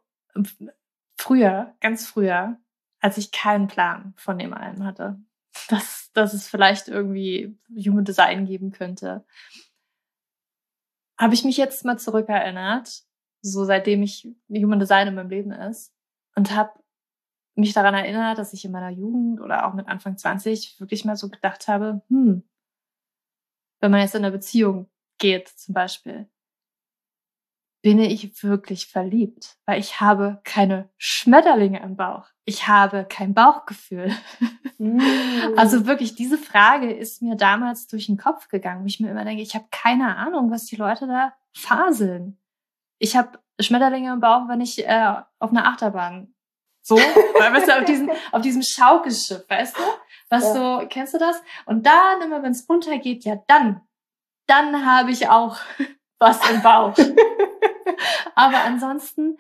[1.18, 2.58] früher, ganz früher,
[3.06, 5.22] als ich keinen Plan von dem allen hatte,
[5.70, 9.24] dass, dass es vielleicht irgendwie Human Design geben könnte,
[11.16, 13.04] habe ich mich jetzt mal zurückerinnert,
[13.42, 15.94] so seitdem ich Human Design in meinem Leben ist,
[16.36, 16.72] und habe
[17.54, 21.16] mich daran erinnert, dass ich in meiner Jugend oder auch mit Anfang 20 wirklich mal
[21.16, 22.42] so gedacht habe, hm,
[23.82, 24.90] wenn man jetzt in eine Beziehung
[25.20, 26.28] geht zum Beispiel,
[27.84, 32.35] bin ich wirklich verliebt, weil ich habe keine Schmetterlinge im Bauch.
[32.46, 34.14] Ich habe kein Bauchgefühl.
[34.78, 35.02] Mm.
[35.58, 39.26] Also wirklich, diese Frage ist mir damals durch den Kopf gegangen, wo ich mir immer
[39.26, 42.38] denke, ich habe keine Ahnung, was die Leute da faseln.
[43.00, 46.36] Ich habe Schmetterlinge im Bauch, wenn ich äh, auf einer Achterbahn
[46.88, 49.82] so, weil weißt du, auf diesem, auf diesem Schaukelschiff, weißt du?
[50.30, 50.54] Was ja.
[50.54, 51.42] so, kennst du das?
[51.66, 53.82] Und dann immer, wenn es runtergeht, ja dann,
[54.46, 55.58] dann habe ich auch
[56.20, 56.96] was im Bauch.
[58.36, 59.38] Aber ansonsten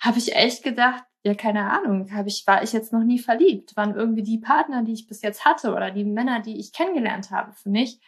[0.00, 3.76] habe ich echt gedacht, ja, keine Ahnung, habe ich, war ich jetzt noch nie verliebt?
[3.76, 7.30] Waren irgendwie die Partner, die ich bis jetzt hatte oder die Männer, die ich kennengelernt
[7.30, 8.00] habe für mich,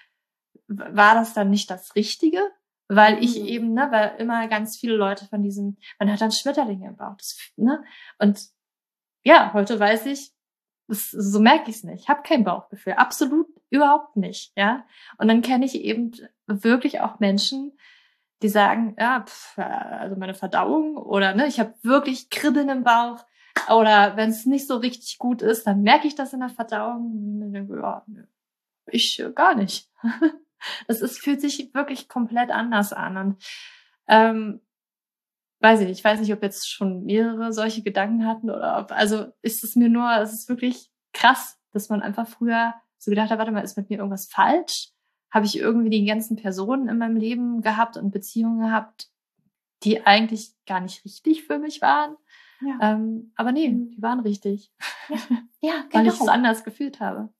[0.67, 2.41] war das dann nicht das Richtige?
[2.89, 3.47] Weil ich mhm.
[3.47, 7.17] eben, ne, weil immer ganz viele Leute von diesem, man hat dann Schmetterlinge im Bauch,
[7.17, 7.83] das, ne?
[8.19, 8.49] Und
[9.25, 10.33] ja, heute weiß ich,
[10.89, 12.03] das, so merke ich es nicht.
[12.03, 14.87] Ich habe kein Bauchgefühl, absolut überhaupt nicht, ja.
[15.19, 16.13] Und dann kenne ich eben
[16.47, 17.73] wirklich auch Menschen,
[18.43, 23.25] die sagen, ja, pf, also meine Verdauung oder ne, ich habe wirklich Kribbeln im Bauch
[23.71, 27.53] oder wenn es nicht so richtig gut ist, dann merke ich das in der Verdauung.
[27.71, 28.05] Ja,
[28.87, 29.89] ich äh, gar nicht.
[30.87, 33.17] Das ist, fühlt sich wirklich komplett anders an.
[33.17, 33.45] Und
[34.07, 34.61] ähm,
[35.59, 38.93] weiß ich nicht, ich weiß nicht, ob jetzt schon mehrere solche Gedanken hatten oder ob,
[38.93, 43.31] also ist es mir nur, es ist wirklich krass, dass man einfach früher so gedacht
[43.31, 44.92] hat, warte mal, ist mit mir irgendwas falsch?
[45.33, 49.11] Habe ich irgendwie die ganzen Personen in meinem Leben gehabt und Beziehungen gehabt,
[49.83, 52.17] die eigentlich gar nicht richtig für mich waren?
[52.61, 52.79] Ja.
[52.93, 53.91] Ähm, aber nee, mhm.
[53.91, 54.71] die waren richtig.
[55.09, 55.17] Ja,
[55.61, 55.95] ja genau.
[55.95, 56.33] Weil ich es genau.
[56.33, 57.31] anders gefühlt habe.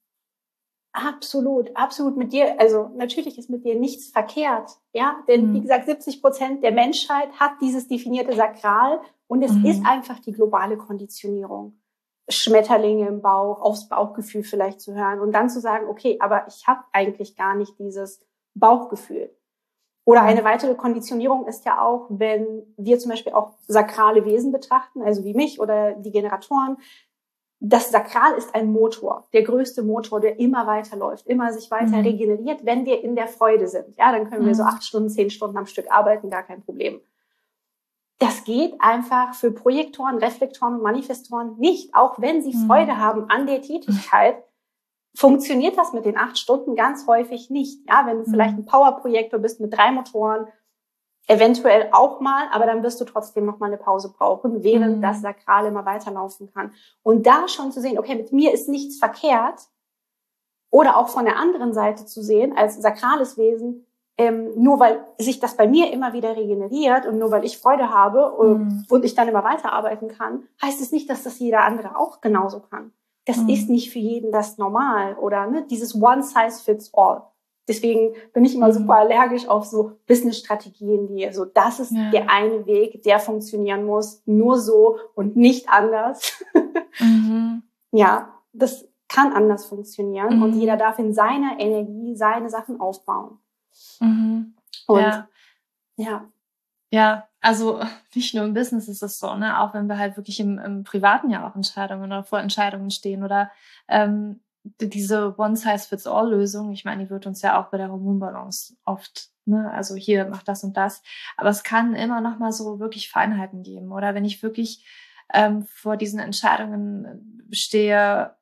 [0.91, 2.59] Absolut, absolut mit dir.
[2.59, 5.23] Also natürlich ist mit dir nichts verkehrt, ja.
[5.27, 5.53] Denn mhm.
[5.55, 9.65] wie gesagt, 70 Prozent der Menschheit hat dieses definierte Sakral und es mhm.
[9.65, 11.79] ist einfach die globale Konditionierung.
[12.33, 16.67] Schmetterlinge im Bauch, aufs Bauchgefühl vielleicht zu hören und dann zu sagen, okay, aber ich
[16.67, 18.19] habe eigentlich gar nicht dieses
[18.55, 19.35] Bauchgefühl.
[20.05, 20.27] Oder mhm.
[20.27, 25.23] eine weitere Konditionierung ist ja auch, wenn wir zum Beispiel auch sakrale Wesen betrachten, also
[25.23, 26.77] wie mich oder die Generatoren,
[27.65, 32.03] das Sakral ist ein Motor, der größte Motor, der immer weiterläuft, immer sich weiter mhm.
[32.03, 33.97] regeneriert, wenn wir in der Freude sind.
[33.97, 34.69] Ja, dann können wir so mhm.
[34.69, 36.99] acht Stunden, zehn Stunden am Stück arbeiten, gar kein Problem.
[38.23, 42.67] Das geht einfach für Projektoren, Reflektoren und Manifestoren nicht, auch wenn sie mhm.
[42.67, 44.41] Freude haben an der Tätigkeit.
[45.15, 47.85] Funktioniert das mit den acht Stunden ganz häufig nicht.
[47.89, 48.63] Ja, wenn du vielleicht mhm.
[48.63, 50.47] ein Powerprojektor bist mit drei Motoren,
[51.27, 55.01] eventuell auch mal, aber dann wirst du trotzdem noch mal eine Pause brauchen, während mhm.
[55.01, 56.71] das Sakral immer weiterlaufen kann.
[57.01, 59.67] Und da schon zu sehen, okay, mit mir ist nichts verkehrt,
[60.69, 63.85] oder auch von der anderen Seite zu sehen, als sakrales Wesen,
[64.17, 67.89] ähm, nur weil sich das bei mir immer wieder regeneriert und nur weil ich Freude
[67.89, 68.85] habe und, mhm.
[68.89, 72.59] und ich dann immer weiterarbeiten kann, heißt es nicht, dass das jeder andere auch genauso
[72.59, 72.91] kann.
[73.25, 73.49] Das mhm.
[73.49, 77.23] ist nicht für jeden das normal oder ne, dieses One Size Fits All.
[77.67, 78.73] Deswegen bin ich immer mhm.
[78.73, 82.11] super allergisch auf so Business-Strategien, die so, das ist ja.
[82.11, 86.43] der eine Weg, der funktionieren muss, nur so und nicht anders.
[86.99, 87.63] mhm.
[87.91, 90.43] Ja, das kann anders funktionieren mhm.
[90.43, 93.39] und jeder darf in seiner Energie seine Sachen aufbauen.
[93.99, 94.55] Mhm.
[94.87, 95.27] Und ja.
[95.95, 96.29] ja.
[96.91, 97.81] Ja, also
[98.15, 99.59] nicht nur im Business ist es so, ne?
[99.59, 103.23] Auch wenn wir halt wirklich im, im privaten ja auch Entscheidungen oder vor Entscheidungen stehen
[103.23, 103.51] oder
[103.87, 109.71] ähm, diese One-Size-Fits-All-Lösung, ich meine, die wird uns ja auch bei der Hormonbalance oft, ne,
[109.71, 111.01] also hier macht das und das,
[111.35, 113.91] aber es kann immer noch mal so wirklich Feinheiten geben.
[113.91, 114.85] Oder wenn ich wirklich
[115.33, 118.35] ähm, vor diesen Entscheidungen stehe,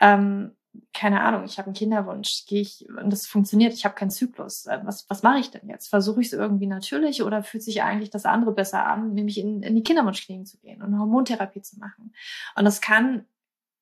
[0.00, 0.56] ähm,
[0.92, 4.66] keine Ahnung, ich habe einen Kinderwunsch, gehe ich und das funktioniert, ich habe keinen Zyklus.
[4.66, 5.88] Äh, was, was mache ich denn jetzt?
[5.88, 9.62] Versuche ich es irgendwie natürlich oder fühlt sich eigentlich das andere besser an, nämlich in,
[9.62, 12.14] in die Kinderwunschklinik zu gehen und Hormontherapie zu machen?
[12.56, 13.26] Und das kann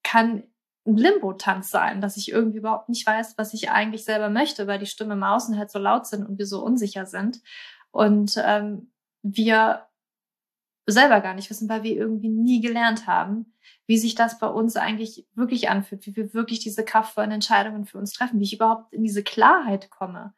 [0.03, 0.45] kann
[0.85, 4.79] ein Limbo-Tanz sein, dass ich irgendwie überhaupt nicht weiß, was ich eigentlich selber möchte, weil
[4.79, 7.41] die Stimmen im Außen halt so laut sind und wir so unsicher sind.
[7.91, 8.91] Und ähm,
[9.23, 9.87] wir
[10.87, 13.55] selber gar nicht wissen, weil wir irgendwie nie gelernt haben,
[13.87, 17.99] wie sich das bei uns eigentlich wirklich anfühlt, wie wir wirklich diese kraftvollen Entscheidungen für
[17.99, 20.35] uns treffen, wie ich überhaupt in diese Klarheit komme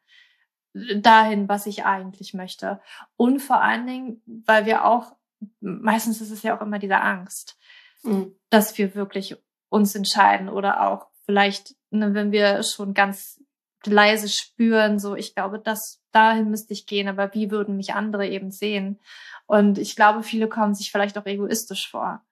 [0.97, 2.81] dahin, was ich eigentlich möchte.
[3.15, 5.15] Und vor allen Dingen, weil wir auch,
[5.61, 7.57] meistens ist es ja auch immer diese Angst,
[8.03, 8.35] mhm.
[8.49, 9.37] dass wir wirklich
[9.69, 13.41] uns entscheiden oder auch vielleicht, ne, wenn wir schon ganz
[13.85, 18.27] leise spüren, so ich glaube, dass dahin müsste ich gehen, aber wie würden mich andere
[18.27, 18.99] eben sehen?
[19.47, 22.23] Und ich glaube, viele kommen sich vielleicht auch egoistisch vor,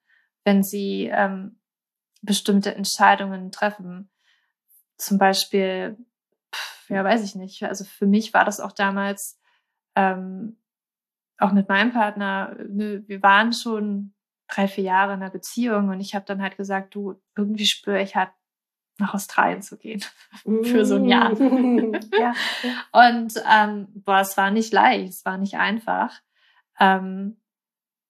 [0.43, 1.59] wenn sie ähm,
[2.21, 4.09] bestimmte Entscheidungen treffen.
[4.97, 5.97] Zum Beispiel,
[6.53, 7.63] pff, ja, weiß ich nicht.
[7.63, 9.39] Also für mich war das auch damals
[9.95, 10.57] ähm,
[11.37, 12.55] auch mit meinem Partner.
[12.67, 14.13] Ne, wir waren schon
[14.47, 18.01] drei, vier Jahre in einer Beziehung und ich habe dann halt gesagt, du, irgendwie spüre
[18.01, 18.29] ich halt
[18.99, 20.03] nach Australien zu gehen
[20.63, 21.33] für so ein Jahr.
[21.39, 23.11] ja, ja.
[23.11, 26.21] Und ähm, boah, es war nicht leicht, es war nicht einfach.
[26.79, 27.37] Ähm,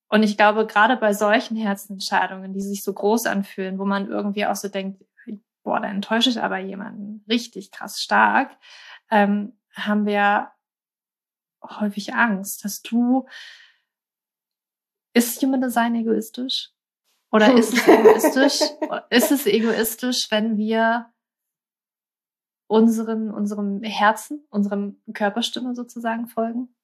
[0.09, 4.45] und ich glaube, gerade bei solchen Herzensentscheidungen, die sich so groß anfühlen, wo man irgendwie
[4.45, 5.03] auch so denkt,
[5.63, 8.51] boah, da enttäusche ich aber jemanden richtig krass stark,
[9.09, 10.51] ähm, haben wir
[11.63, 13.25] häufig Angst, dass du
[15.13, 16.71] ist Human Design egoistisch?
[17.31, 18.69] Oder ist es egoistisch?
[19.09, 21.11] ist es egoistisch, wenn wir
[22.67, 26.75] unseren, unserem Herzen, unserem Körperstimme sozusagen folgen?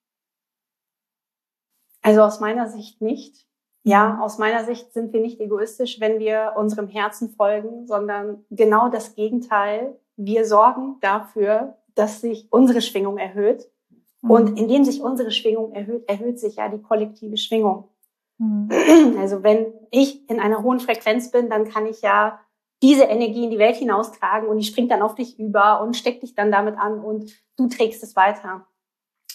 [2.01, 3.45] Also aus meiner Sicht nicht.
[3.83, 8.89] Ja, aus meiner Sicht sind wir nicht egoistisch, wenn wir unserem Herzen folgen, sondern genau
[8.89, 9.97] das Gegenteil.
[10.17, 13.69] Wir sorgen dafür, dass sich unsere Schwingung erhöht.
[14.21, 14.31] Mhm.
[14.31, 17.89] Und indem sich unsere Schwingung erhöht, erhöht sich ja die kollektive Schwingung.
[18.38, 18.69] Mhm.
[19.19, 22.39] Also wenn ich in einer hohen Frequenz bin, dann kann ich ja
[22.81, 26.23] diese Energie in die Welt hinaustragen und die springt dann auf dich über und steckt
[26.23, 28.65] dich dann damit an und du trägst es weiter.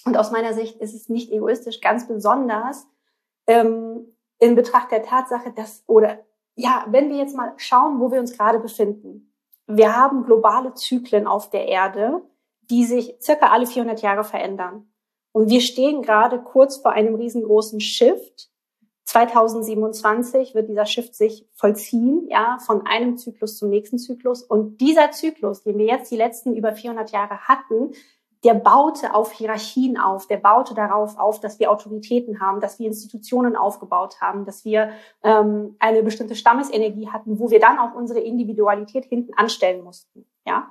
[0.05, 2.87] Und aus meiner Sicht ist es nicht egoistisch, ganz besonders
[3.47, 6.19] ähm, in Betracht der Tatsache, dass, oder
[6.57, 9.33] ja, wenn wir jetzt mal schauen, wo wir uns gerade befinden.
[9.67, 12.23] Wir haben globale Zyklen auf der Erde,
[12.71, 14.89] die sich circa alle 400 Jahre verändern.
[15.33, 18.51] Und wir stehen gerade kurz vor einem riesengroßen Shift.
[19.07, 24.43] 2027 wird dieser Shift sich vollziehen, ja, von einem Zyklus zum nächsten Zyklus.
[24.43, 27.93] Und dieser Zyklus, den wir jetzt die letzten über 400 Jahre hatten,
[28.45, 32.87] der baute auf Hierarchien auf, der baute darauf auf, dass wir Autoritäten haben, dass wir
[32.87, 34.91] Institutionen aufgebaut haben, dass wir
[35.23, 40.27] ähm, eine bestimmte Stammesenergie hatten, wo wir dann auch unsere Individualität hinten anstellen mussten.
[40.47, 40.71] Ja,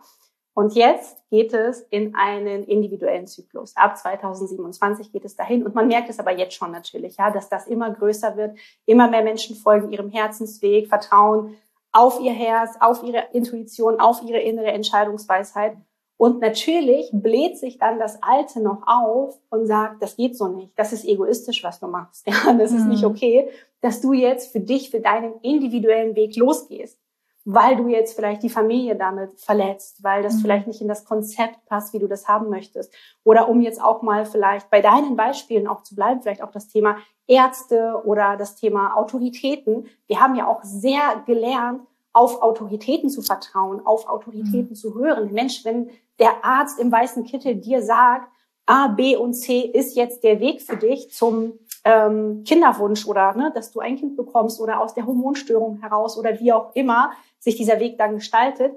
[0.56, 3.76] und jetzt geht es in einen individuellen Zyklus.
[3.76, 5.66] Ab 2027 geht es dahin.
[5.66, 8.58] Und man merkt es aber jetzt schon natürlich, ja, dass das immer größer wird.
[8.86, 11.56] Immer mehr Menschen folgen ihrem Herzensweg, vertrauen
[11.92, 15.78] auf ihr Herz, auf ihre Intuition, auf ihre innere Entscheidungsweisheit.
[16.18, 20.72] Und natürlich bläht sich dann das Alte noch auf und sagt, das geht so nicht.
[20.78, 22.28] Das ist egoistisch, was du machst.
[22.28, 23.10] Ja, das ist nicht mhm.
[23.10, 23.50] okay,
[23.82, 26.98] dass du jetzt für dich, für deinen individuellen Weg losgehst
[27.46, 30.40] weil du jetzt vielleicht die Familie damit verletzt, weil das mhm.
[30.40, 32.94] vielleicht nicht in das Konzept passt, wie du das haben möchtest.
[33.24, 36.68] Oder um jetzt auch mal vielleicht bei deinen Beispielen auch zu bleiben, vielleicht auch das
[36.68, 36.98] Thema
[37.28, 39.88] Ärzte oder das Thema Autoritäten.
[40.08, 41.82] Wir haben ja auch sehr gelernt,
[42.14, 44.76] auf Autoritäten zu vertrauen, auf Autoritäten mhm.
[44.76, 45.34] zu hören.
[45.34, 48.32] Mensch, wenn der Arzt im weißen Kittel dir sagt,
[48.66, 53.52] A, B und C ist jetzt der Weg für dich zum ähm, Kinderwunsch oder ne,
[53.54, 57.58] dass du ein Kind bekommst oder aus der Hormonstörung heraus oder wie auch immer sich
[57.58, 58.74] dieser Weg dann gestaltet,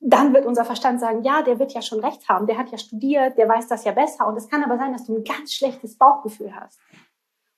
[0.00, 2.78] dann wird unser Verstand sagen, ja, der wird ja schon recht haben, der hat ja
[2.78, 4.26] studiert, der weiß das ja besser.
[4.26, 6.80] Und es kann aber sein, dass du ein ganz schlechtes Bauchgefühl hast.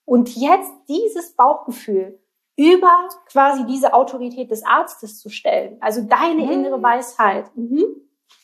[0.04, 2.18] Und jetzt dieses Bauchgefühl
[2.56, 6.50] über quasi diese Autorität des Arztes zu stellen, also deine mhm.
[6.50, 7.84] innere Weisheit, mhm.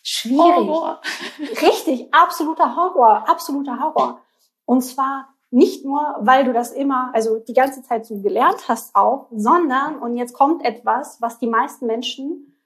[0.03, 0.39] schwierig.
[0.39, 1.01] Horror.
[1.63, 4.21] Richtig, absoluter Horror, absoluter Horror.
[4.65, 8.95] Und zwar nicht nur, weil du das immer, also die ganze Zeit so gelernt hast
[8.95, 12.57] auch, sondern, und jetzt kommt etwas, was die meisten Menschen,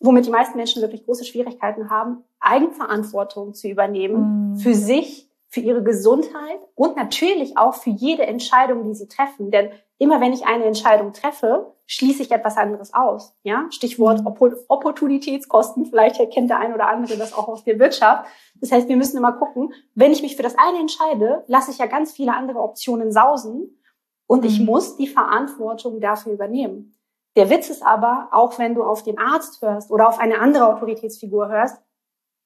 [0.00, 4.56] womit die meisten Menschen wirklich große Schwierigkeiten haben, Eigenverantwortung zu übernehmen mm.
[4.58, 9.50] für sich, für ihre Gesundheit und natürlich auch für jede Entscheidung, die sie treffen.
[9.50, 13.34] Denn immer wenn ich eine Entscheidung treffe, schließe ich etwas anderes aus.
[13.42, 14.34] Ja, Stichwort mhm.
[14.68, 15.86] Opportunitätskosten.
[15.86, 18.28] Vielleicht erkennt der ein oder andere das auch aus der Wirtschaft.
[18.60, 21.78] Das heißt, wir müssen immer gucken, wenn ich mich für das eine entscheide, lasse ich
[21.78, 23.80] ja ganz viele andere Optionen sausen
[24.26, 24.46] und mhm.
[24.46, 26.92] ich muss die Verantwortung dafür übernehmen.
[27.36, 30.66] Der Witz ist aber, auch wenn du auf den Arzt hörst oder auf eine andere
[30.68, 31.76] Autoritätsfigur hörst,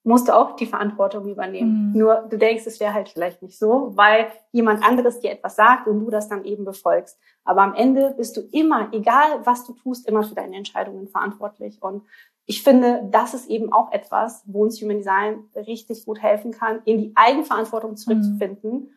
[0.02, 1.88] musst du auch die Verantwortung übernehmen.
[1.88, 1.98] Mhm.
[1.98, 5.86] Nur du denkst, es wäre halt vielleicht nicht so, weil jemand anderes dir etwas sagt
[5.86, 7.18] und du das dann eben befolgst.
[7.44, 11.82] Aber am Ende bist du immer, egal was du tust, immer für deine Entscheidungen verantwortlich.
[11.82, 12.02] Und
[12.46, 16.80] ich finde, das ist eben auch etwas, wo uns Human Design richtig gut helfen kann,
[16.84, 18.72] in die Eigenverantwortung zurückzufinden.
[18.72, 18.88] Mhm.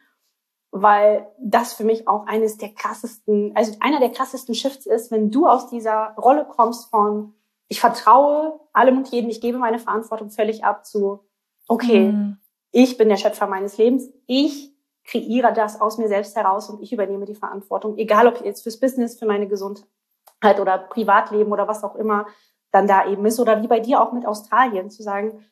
[0.75, 5.29] Weil das für mich auch eines der krassesten, also einer der krassesten Shifts ist, wenn
[5.29, 7.35] du aus dieser Rolle kommst von
[7.67, 11.25] ich vertraue allem und jedem, ich gebe meine Verantwortung völlig ab zu,
[11.67, 12.37] okay, mhm.
[12.71, 14.73] ich bin der Schöpfer meines Lebens, ich
[15.05, 18.79] kreiere das aus mir selbst heraus und ich übernehme die Verantwortung, egal ob jetzt fürs
[18.79, 22.27] Business, für meine Gesundheit oder Privatleben oder was auch immer
[22.71, 25.45] dann da eben ist oder wie bei dir auch mit Australien zu sagen,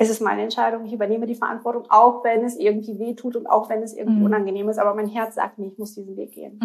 [0.00, 3.48] es ist meine Entscheidung, ich übernehme die Verantwortung, auch wenn es irgendwie weh tut und
[3.48, 4.26] auch wenn es irgendwie mhm.
[4.26, 6.60] unangenehm ist, aber mein Herz sagt mir, ich muss diesen Weg gehen.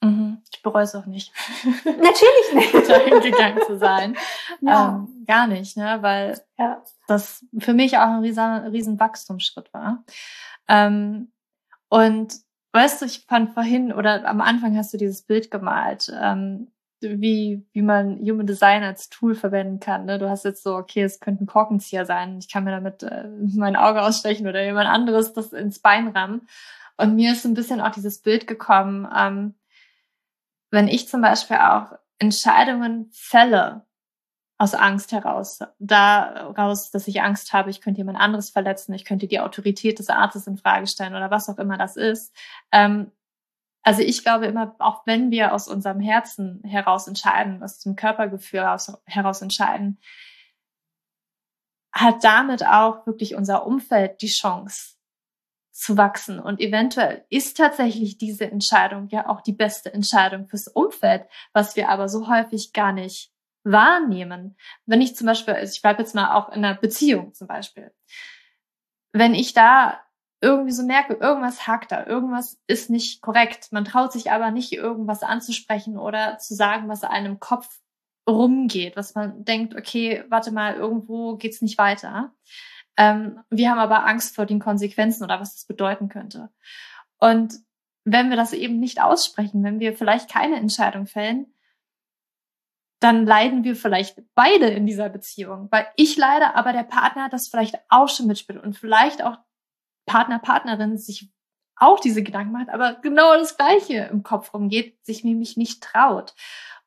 [0.00, 0.35] Mhm.
[0.66, 1.32] Ich bereue es auch nicht.
[1.84, 2.74] Natürlich nicht.
[2.90, 4.16] dahin gegangen zu sein.
[4.60, 4.96] Ja.
[4.96, 5.98] Ähm, gar nicht, ne?
[6.00, 6.82] Weil ja.
[7.06, 10.02] das für mich auch ein riesen, riesen Wachstumsschritt war.
[10.66, 11.30] Ähm,
[11.88, 12.34] und
[12.72, 17.64] weißt du, ich fand vorhin oder am Anfang hast du dieses Bild gemalt, ähm, wie,
[17.72, 20.06] wie man Human Design als Tool verwenden kann.
[20.06, 20.18] Ne?
[20.18, 22.38] Du hast jetzt so, okay, es könnte ein Korkenzieher sein.
[22.40, 26.48] Ich kann mir damit äh, mein Auge ausstechen oder jemand anderes das ins Bein rammen.
[26.96, 29.54] Und mir ist ein bisschen auch dieses Bild gekommen, ähm,
[30.76, 33.86] wenn ich zum Beispiel auch Entscheidungen fälle
[34.58, 39.26] aus Angst heraus, daraus, dass ich Angst habe, ich könnte jemand anderes verletzen, ich könnte
[39.26, 42.34] die Autorität des Arztes in Frage stellen oder was auch immer das ist.
[42.72, 43.10] Ähm,
[43.82, 48.66] also ich glaube immer, auch wenn wir aus unserem Herzen heraus entscheiden, aus dem Körpergefühl
[49.06, 49.98] heraus entscheiden,
[51.92, 54.95] hat damit auch wirklich unser Umfeld die Chance,
[55.76, 56.40] zu wachsen.
[56.40, 61.90] Und eventuell ist tatsächlich diese Entscheidung ja auch die beste Entscheidung fürs Umfeld, was wir
[61.90, 63.30] aber so häufig gar nicht
[63.62, 64.56] wahrnehmen.
[64.86, 67.92] Wenn ich zum Beispiel, also ich bleibe jetzt mal auch in einer Beziehung zum Beispiel,
[69.12, 70.00] wenn ich da
[70.40, 74.72] irgendwie so merke, irgendwas hakt da, irgendwas ist nicht korrekt, man traut sich aber nicht,
[74.72, 77.68] irgendwas anzusprechen oder zu sagen, was einem Kopf
[78.28, 82.32] rumgeht, was man denkt, okay, warte mal, irgendwo geht's nicht weiter
[82.96, 86.50] ähm, wir haben aber Angst vor den Konsequenzen oder was das bedeuten könnte.
[87.18, 87.54] Und
[88.04, 91.52] wenn wir das eben nicht aussprechen, wenn wir vielleicht keine Entscheidung fällen,
[93.00, 97.32] dann leiden wir vielleicht beide in dieser Beziehung, weil ich leide, aber der Partner hat
[97.32, 99.36] das vielleicht auch schon mitspielt und vielleicht auch
[100.06, 101.30] Partner, Partnerin sich
[101.76, 106.34] auch diese Gedanken macht, aber genau das Gleiche im Kopf rumgeht, sich nämlich nicht traut.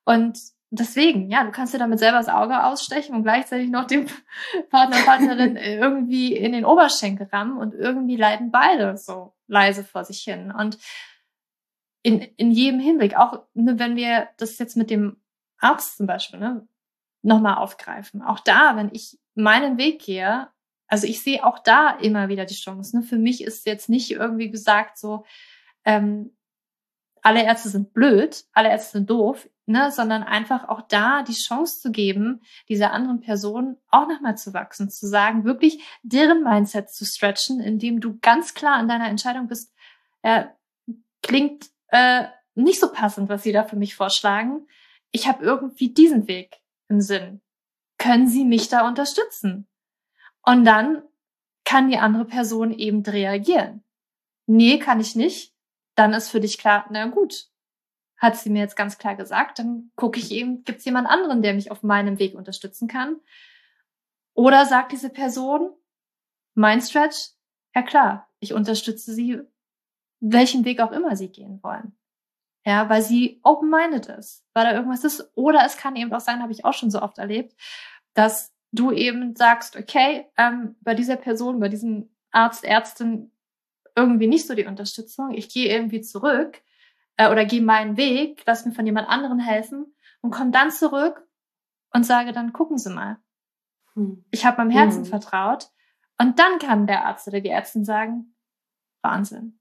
[0.03, 0.39] Und
[0.71, 4.07] deswegen, ja, du kannst dir damit selber das Auge ausstechen und gleichzeitig noch dem
[4.69, 10.21] Partner, Partnerin irgendwie in den Oberschenkel rammen und irgendwie leiden beide so leise vor sich
[10.21, 10.51] hin.
[10.51, 10.77] Und
[12.03, 15.17] in, in jedem Hinblick, auch wenn wir das jetzt mit dem
[15.57, 16.67] Arzt zum Beispiel ne,
[17.21, 18.21] nochmal aufgreifen.
[18.21, 20.47] Auch da, wenn ich meinen Weg gehe,
[20.87, 22.97] also ich sehe auch da immer wieder die Chance.
[22.97, 23.03] Ne?
[23.03, 25.25] Für mich ist jetzt nicht irgendwie gesagt so,
[25.83, 26.35] ähm,
[27.21, 31.79] alle Ärzte sind blöd, alle Ärzte sind doof, ne, sondern einfach auch da die Chance
[31.79, 37.05] zu geben, dieser anderen Person auch nochmal zu wachsen, zu sagen, wirklich deren Mindset zu
[37.05, 39.71] stretchen, indem du ganz klar in deiner Entscheidung bist,
[40.23, 40.45] äh,
[41.21, 44.67] klingt äh, nicht so passend, was sie da für mich vorschlagen.
[45.11, 46.57] Ich habe irgendwie diesen Weg
[46.87, 47.41] im Sinn.
[47.99, 49.67] Können Sie mich da unterstützen?
[50.41, 51.03] Und dann
[51.63, 53.83] kann die andere Person eben reagieren.
[54.47, 55.53] Nee, kann ich nicht.
[55.93, 57.49] Dann ist für dich klar, na gut,
[58.19, 61.41] hat sie mir jetzt ganz klar gesagt, dann gucke ich eben, gibt es jemand anderen,
[61.41, 63.15] der mich auf meinem Weg unterstützen kann?
[64.33, 65.71] Oder sagt diese Person,
[66.53, 67.31] mein Stretch,
[67.73, 69.39] ja klar, ich unterstütze sie,
[70.19, 71.95] welchen Weg auch immer sie gehen wollen.
[72.65, 75.31] Ja, weil sie open-minded ist, weil da irgendwas ist.
[75.35, 77.55] Oder es kann eben auch sein, habe ich auch schon so oft erlebt,
[78.13, 83.31] dass du eben sagst, okay, ähm, bei dieser Person, bei diesem Arzt, Ärztin
[83.95, 85.33] irgendwie nicht so die Unterstützung.
[85.33, 86.61] Ich gehe irgendwie zurück
[87.19, 91.27] äh, oder gehe meinen Weg, lass mir von jemand anderen helfen und komme dann zurück
[91.93, 93.17] und sage dann, gucken Sie mal.
[93.93, 94.23] Hm.
[94.31, 95.09] Ich habe meinem Herzen hm.
[95.09, 95.69] vertraut.
[96.17, 98.35] Und dann kann der Arzt oder die Ärztin sagen,
[99.01, 99.59] Wahnsinn.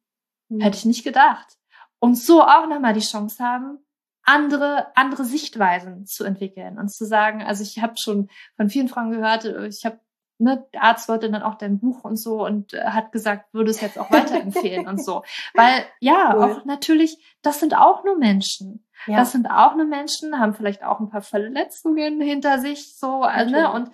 [0.49, 0.61] Hm.
[0.61, 1.59] Hätte ich nicht gedacht.
[1.99, 3.79] Und so auch nochmal die Chance haben,
[4.23, 9.11] andere, andere Sichtweisen zu entwickeln und zu sagen, also ich habe schon von vielen Frauen
[9.11, 9.99] gehört, ich habe
[10.39, 13.71] ne, der Arzt wollte dann auch dein Buch und so und äh, hat gesagt, würde
[13.71, 15.23] es jetzt auch weiterempfehlen und so.
[15.55, 16.43] Weil ja, cool.
[16.43, 18.85] auch natürlich, das sind auch nur Menschen.
[19.07, 19.19] Ja.
[19.19, 23.47] Das sind auch nur Menschen, haben vielleicht auch ein paar Verletzungen hinter sich, so, äh,
[23.47, 23.91] ne, und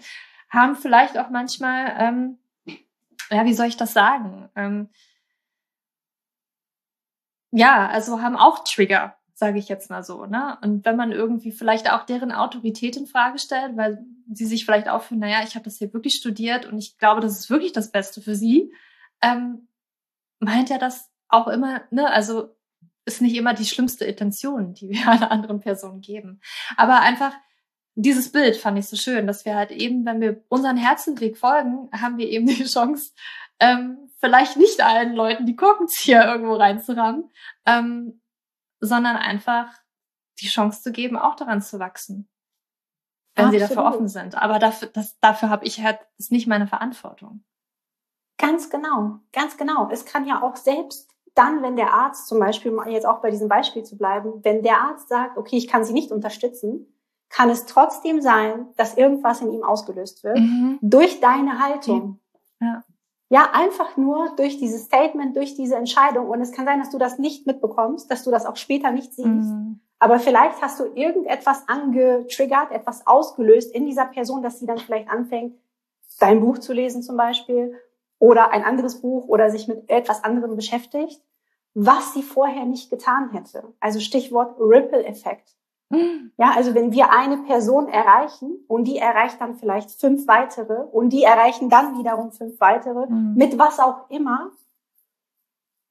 [0.48, 2.38] haben vielleicht auch manchmal, ähm,
[3.30, 4.48] ja, wie soll ich das sagen?
[4.54, 4.88] Ähm,
[7.50, 10.26] ja, also haben auch Trigger, sage ich jetzt mal so.
[10.26, 10.56] Ne?
[10.62, 14.88] Und wenn man irgendwie vielleicht auch deren Autorität in Frage stellt, weil sie sich vielleicht
[14.88, 17.72] auch fühlen, naja, ich habe das hier wirklich studiert und ich glaube, das ist wirklich
[17.72, 18.72] das Beste für sie,
[19.20, 19.68] ähm,
[20.38, 22.54] meint ja das auch immer, ne, also
[23.06, 26.40] ist nicht immer die schlimmste Intention, die wir einer anderen Person geben.
[26.76, 27.34] Aber einfach
[27.96, 31.88] dieses Bild fand ich so schön, dass wir halt eben, wenn wir unseren Herzenweg folgen,
[31.92, 33.12] haben wir eben die Chance,
[33.60, 37.30] ähm, vielleicht nicht allen Leuten die Korkenzieher irgendwo reinzurammen,
[37.66, 38.20] ähm,
[38.84, 39.68] sondern einfach
[40.40, 42.28] die Chance zu geben, auch daran zu wachsen,
[43.34, 43.68] wenn Absolut.
[43.68, 44.34] sie dafür offen sind.
[44.36, 47.44] Aber dafür, das, dafür habe ich halt, ist nicht meine Verantwortung.
[48.38, 49.88] Ganz genau, ganz genau.
[49.90, 53.48] Es kann ja auch selbst dann, wenn der Arzt zum Beispiel, jetzt auch bei diesem
[53.48, 56.86] Beispiel zu bleiben, wenn der Arzt sagt, okay, ich kann sie nicht unterstützen,
[57.28, 60.78] kann es trotzdem sein, dass irgendwas in ihm ausgelöst wird mhm.
[60.80, 62.00] durch deine Haltung.
[62.00, 62.23] Ja.
[63.34, 66.28] Ja, einfach nur durch dieses Statement, durch diese Entscheidung.
[66.28, 69.12] Und es kann sein, dass du das nicht mitbekommst, dass du das auch später nicht
[69.12, 69.26] siehst.
[69.26, 69.80] Mhm.
[69.98, 75.08] Aber vielleicht hast du irgendetwas angetriggert, etwas ausgelöst in dieser Person, dass sie dann vielleicht
[75.10, 75.58] anfängt,
[76.20, 77.74] dein Buch zu lesen zum Beispiel
[78.20, 81.20] oder ein anderes Buch oder sich mit etwas anderem beschäftigt,
[81.74, 83.64] was sie vorher nicht getan hätte.
[83.80, 85.56] Also Stichwort Ripple-Effekt.
[86.36, 91.10] Ja, also wenn wir eine Person erreichen und die erreicht dann vielleicht fünf weitere und
[91.10, 93.34] die erreichen dann wiederum fünf weitere, mhm.
[93.34, 94.50] mit was auch immer.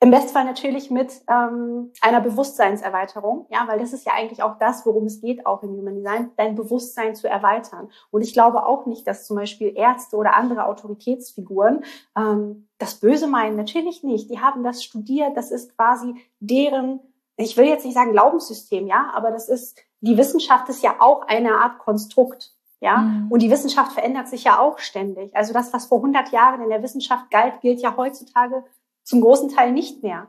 [0.01, 4.85] Im Bestfall natürlich mit ähm, einer Bewusstseinserweiterung, ja, weil das ist ja eigentlich auch das,
[4.85, 7.89] worum es geht, auch im Human Design, dein Bewusstsein zu erweitern.
[8.11, 11.85] Und ich glaube auch nicht, dass zum Beispiel Ärzte oder andere Autoritätsfiguren
[12.17, 13.55] ähm, das Böse meinen.
[13.55, 14.29] Natürlich nicht.
[14.29, 15.37] Die haben das studiert.
[15.37, 16.99] Das ist quasi deren
[17.37, 21.27] ich will jetzt nicht sagen Glaubenssystem, ja, aber das ist, die Wissenschaft ist ja auch
[21.27, 23.31] eine Art Konstrukt, ja, mhm.
[23.31, 25.33] und die Wissenschaft verändert sich ja auch ständig.
[25.35, 28.65] Also das, was vor 100 Jahren in der Wissenschaft galt, gilt ja heutzutage
[29.03, 30.27] zum großen Teil nicht mehr.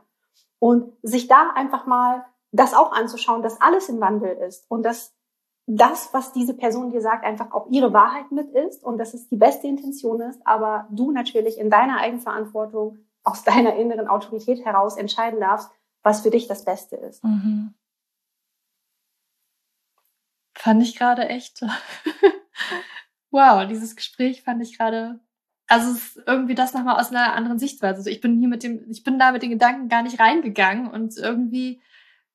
[0.59, 5.13] Und sich da einfach mal das auch anzuschauen, dass alles im Wandel ist und dass
[5.67, 9.27] das, was diese Person dir sagt, einfach auch ihre Wahrheit mit ist und dass es
[9.27, 14.95] die beste Intention ist, aber du natürlich in deiner Eigenverantwortung aus deiner inneren Autorität heraus
[14.95, 15.69] entscheiden darfst,
[16.03, 17.21] was für dich das Beste ist.
[17.25, 17.73] Mhm.
[20.65, 21.61] Fand ich gerade echt.
[23.29, 25.19] wow, dieses Gespräch fand ich gerade.
[25.67, 27.97] Also es ist irgendwie das nochmal aus einer anderen Sichtweise.
[27.97, 30.87] Also ich bin hier mit dem, ich bin da mit den Gedanken gar nicht reingegangen
[30.87, 31.83] und irgendwie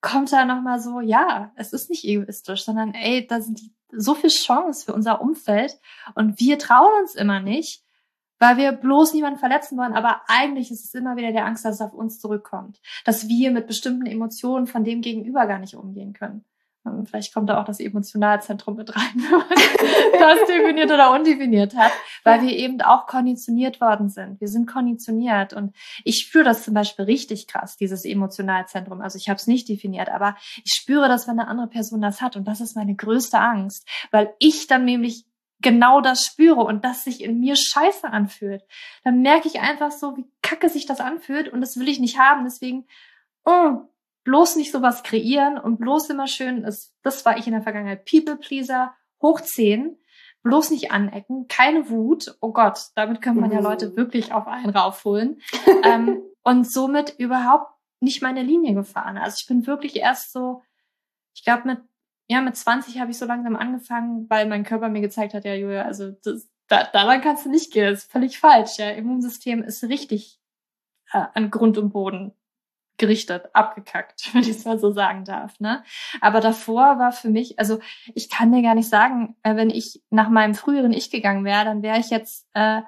[0.00, 4.14] kommt da nochmal so, ja, es ist nicht egoistisch, sondern ey, da sind die, so
[4.14, 5.80] viel Chance für unser Umfeld
[6.14, 7.82] und wir trauen uns immer nicht,
[8.38, 11.74] weil wir bloß niemanden verletzen wollen, aber eigentlich ist es immer wieder der Angst, dass
[11.74, 16.12] es auf uns zurückkommt, dass wir mit bestimmten Emotionen von dem Gegenüber gar nicht umgehen
[16.12, 16.44] können.
[16.86, 19.48] Ähm, vielleicht kommt da auch das Emotionalzentrum mit rein, wenn man
[20.18, 21.92] das definiert oder undefiniert hat,
[22.24, 24.40] weil wir eben auch konditioniert worden sind.
[24.40, 29.00] Wir sind konditioniert und ich spüre das zum Beispiel richtig krass, dieses Emotionalzentrum.
[29.00, 32.20] Also ich habe es nicht definiert, aber ich spüre das, wenn eine andere Person das
[32.20, 35.26] hat und das ist meine größte Angst, weil ich dann nämlich
[35.60, 38.64] genau das spüre und das sich in mir scheiße anfühlt.
[39.04, 42.18] Dann merke ich einfach so, wie kacke sich das anfühlt und das will ich nicht
[42.18, 42.44] haben.
[42.44, 42.86] Deswegen,
[43.44, 43.82] oh,
[44.30, 48.04] bloß nicht sowas kreieren und bloß immer schön ist, das war ich in der Vergangenheit,
[48.08, 49.98] People Pleaser, hochziehen,
[50.44, 53.96] bloß nicht anecken, keine Wut, oh Gott, damit kann man ja Leute mhm.
[53.96, 55.40] wirklich auf einen raufholen
[55.82, 59.18] ähm, und somit überhaupt nicht meine Linie gefahren.
[59.18, 60.62] Also ich bin wirklich erst so,
[61.34, 61.80] ich glaube mit
[62.28, 65.54] ja mit 20 habe ich so langsam angefangen, weil mein Körper mir gezeigt hat, ja
[65.54, 68.78] Julia, also das, da, daran kannst du nicht gehen, das ist völlig falsch.
[68.78, 70.38] Ja, Immunsystem ist richtig
[71.10, 72.32] äh, an Grund und Boden
[73.00, 75.58] gerichtet, abgekackt, wenn ich es mal so sagen darf.
[75.58, 75.82] Ne?
[76.20, 77.80] Aber davor war für mich, also
[78.14, 81.64] ich kann dir gar nicht sagen, äh, wenn ich nach meinem früheren Ich gegangen wäre,
[81.64, 82.82] dann wäre ich jetzt äh,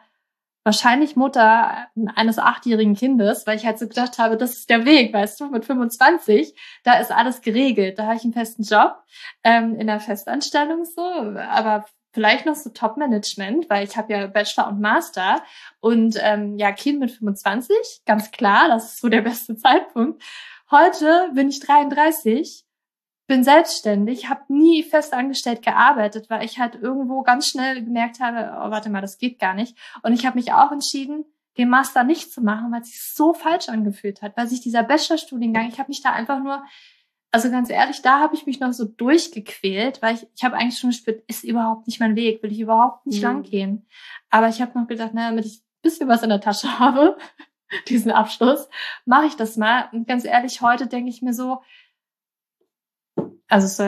[0.65, 5.13] wahrscheinlich Mutter eines achtjährigen Kindes, weil ich halt so gedacht habe, das ist der Weg,
[5.13, 6.55] weißt du, mit 25,
[6.85, 9.03] da ist alles geregelt, da habe ich einen festen Job
[9.43, 14.69] ähm, in der Festanstellung so, aber vielleicht noch so Top-Management, weil ich habe ja Bachelor
[14.69, 15.43] und Master
[15.81, 20.23] und ähm, ja, Kind mit 25, ganz klar, das ist so der beste Zeitpunkt.
[20.71, 22.65] Heute bin ich 33,
[23.27, 28.53] bin selbstständig, habe nie fest angestellt gearbeitet, weil ich halt irgendwo ganz schnell gemerkt habe,
[28.59, 29.77] oh, warte mal, das geht gar nicht.
[30.03, 31.25] Und ich habe mich auch entschieden,
[31.59, 34.83] den Master nicht zu machen, weil es sich so falsch angefühlt hat, weil sich dieser
[34.83, 36.63] Bachelorstudiengang, ich habe mich da einfach nur
[37.33, 40.78] also ganz ehrlich, da habe ich mich noch so durchgequält, weil ich, ich habe eigentlich
[40.78, 43.22] schon gespürt, ist überhaupt nicht mein Weg, will ich überhaupt nicht mhm.
[43.22, 43.87] lang gehen.
[44.28, 47.16] Aber ich habe noch gedacht, naja, damit ich ein bisschen was in der Tasche habe,
[47.89, 48.68] diesen Abschluss,
[49.07, 49.89] mache ich das mal.
[49.93, 51.62] Und ganz ehrlich, heute denke ich mir so,
[53.49, 53.85] also so,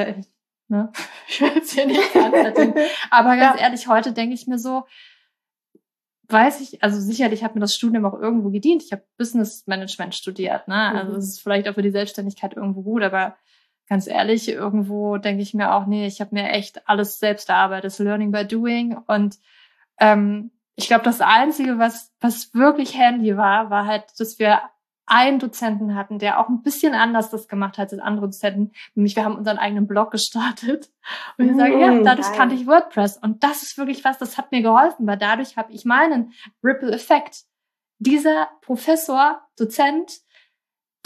[0.69, 0.91] ne,
[1.29, 2.75] ich will jetzt hier nicht ansetzen,
[3.11, 3.67] aber ganz ja.
[3.67, 4.87] ehrlich, heute denke ich mir so,
[6.29, 8.83] weiß ich, also sicherlich hat mir das Studium auch irgendwo gedient.
[8.83, 10.93] Ich habe Business Management studiert, ne?
[10.93, 11.19] Also mhm.
[11.19, 13.37] es ist vielleicht auch für die Selbstständigkeit irgendwo gut, aber
[13.89, 17.85] ganz ehrlich, irgendwo denke ich mir auch, nee, ich habe mir echt alles selbst erarbeitet,
[17.85, 18.97] das Learning by Doing.
[19.07, 19.39] Und
[20.01, 24.61] ähm, ich glaube, das Einzige, was, was wirklich handy war, war halt, dass wir
[25.07, 28.73] einen Dozenten hatten, der auch ein bisschen anders das gemacht hat als andere Dozenten.
[28.95, 30.91] Nämlich wir haben unseren eigenen Blog gestartet.
[31.37, 32.37] Und wir sagen, ja, mm, dadurch geil.
[32.37, 33.19] kannte ich WordPress.
[33.19, 36.33] Und das ist wirklich was, das hat mir geholfen, weil dadurch habe ich meinen
[36.63, 37.45] Ripple-Effekt.
[37.99, 40.21] Dieser Professor, Dozent,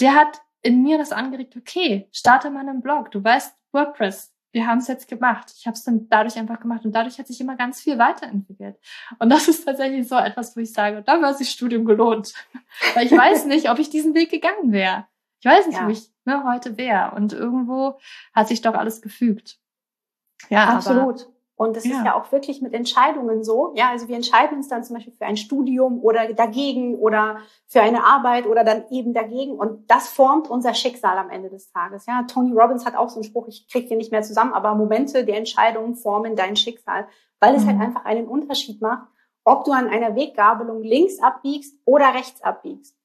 [0.00, 3.10] der hat in mir das angeregt, okay, starte mal einen Blog.
[3.10, 5.52] Du weißt WordPress, wir haben es jetzt gemacht.
[5.56, 8.78] Ich habe es dann dadurch einfach gemacht und dadurch hat sich immer ganz viel weiterentwickelt.
[9.18, 12.32] Und das ist tatsächlich so etwas, wo ich sage, da war sich Studium gelohnt.
[12.94, 15.06] Weil ich weiß nicht, ob ich diesen Weg gegangen wäre.
[15.40, 15.86] Ich weiß nicht, ja.
[15.86, 17.12] wo ich ne, heute wäre.
[17.14, 17.98] Und irgendwo
[18.34, 19.58] hat sich doch alles gefügt.
[20.48, 21.22] Ja, absolut.
[21.22, 21.96] Aber und das ja.
[21.96, 23.72] ist ja auch wirklich mit Entscheidungen so.
[23.74, 27.82] Ja, also wir entscheiden uns dann zum Beispiel für ein Studium oder dagegen oder für
[27.82, 29.58] eine Arbeit oder dann eben dagegen.
[29.58, 32.06] Und das formt unser Schicksal am Ende des Tages.
[32.06, 34.76] Ja, Tony Robbins hat auch so einen Spruch, ich krieg den nicht mehr zusammen, aber
[34.76, 37.08] Momente der Entscheidungen formen dein Schicksal,
[37.40, 37.80] weil es halt mhm.
[37.80, 39.08] halt einfach einen Unterschied macht,
[39.42, 42.96] ob du an einer Weggabelung links abbiegst oder rechts abbiegst.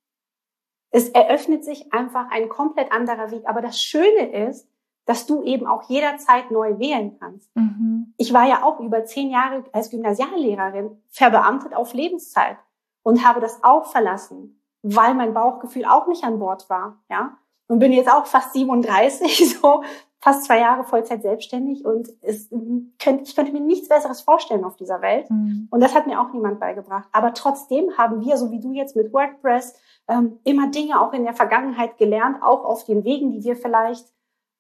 [0.92, 3.48] Es eröffnet sich einfach ein komplett anderer Weg.
[3.48, 4.70] Aber das Schöne ist,
[5.06, 7.54] dass du eben auch jederzeit neu wählen kannst.
[7.56, 8.14] Mhm.
[8.18, 12.58] Ich war ja auch über zehn Jahre als Gymnasiallehrerin verbeamtet auf Lebenszeit
[13.04, 17.38] und habe das auch verlassen, weil mein Bauchgefühl auch nicht an Bord war, ja.
[17.68, 19.84] Und bin jetzt auch fast 37, so
[20.24, 22.50] fast zwei Jahre Vollzeit selbstständig und es
[22.98, 25.30] könnte, ich könnte mir nichts Besseres vorstellen auf dieser Welt.
[25.30, 25.68] Mhm.
[25.70, 27.10] Und das hat mir auch niemand beigebracht.
[27.12, 29.76] Aber trotzdem haben wir, so wie du jetzt mit WordPress,
[30.08, 34.06] ähm, immer Dinge auch in der Vergangenheit gelernt, auch auf den Wegen, die wir vielleicht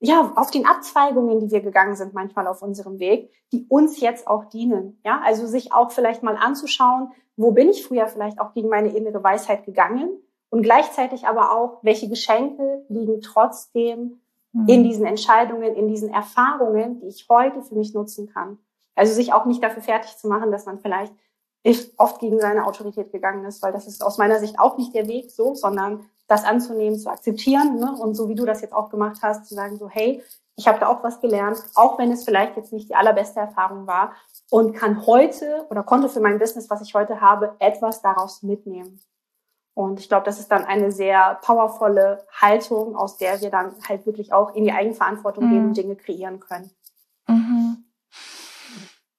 [0.05, 4.27] ja, auf den Abzweigungen, die wir gegangen sind, manchmal auf unserem Weg, die uns jetzt
[4.27, 4.99] auch dienen.
[5.05, 8.89] Ja, also sich auch vielleicht mal anzuschauen, wo bin ich früher vielleicht auch gegen meine
[8.89, 10.09] innere Weisheit gegangen
[10.49, 14.19] und gleichzeitig aber auch, welche Geschenke liegen trotzdem
[14.51, 14.67] mhm.
[14.67, 18.57] in diesen Entscheidungen, in diesen Erfahrungen, die ich heute für mich nutzen kann.
[18.95, 21.13] Also sich auch nicht dafür fertig zu machen, dass man vielleicht
[21.95, 25.07] oft gegen seine Autorität gegangen ist, weil das ist aus meiner Sicht auch nicht der
[25.07, 27.95] Weg so, sondern das anzunehmen, zu akzeptieren ne?
[27.99, 30.23] und so wie du das jetzt auch gemacht hast, zu sagen so, hey,
[30.55, 33.85] ich habe da auch was gelernt, auch wenn es vielleicht jetzt nicht die allerbeste Erfahrung
[33.87, 34.13] war
[34.49, 38.99] und kann heute oder konnte für mein Business, was ich heute habe, etwas daraus mitnehmen.
[39.75, 44.05] Und ich glaube, das ist dann eine sehr powervolle Haltung, aus der wir dann halt
[44.05, 45.49] wirklich auch in die Eigenverantwortung mhm.
[45.49, 46.69] gehen und Dinge kreieren können.
[47.27, 47.83] Mhm.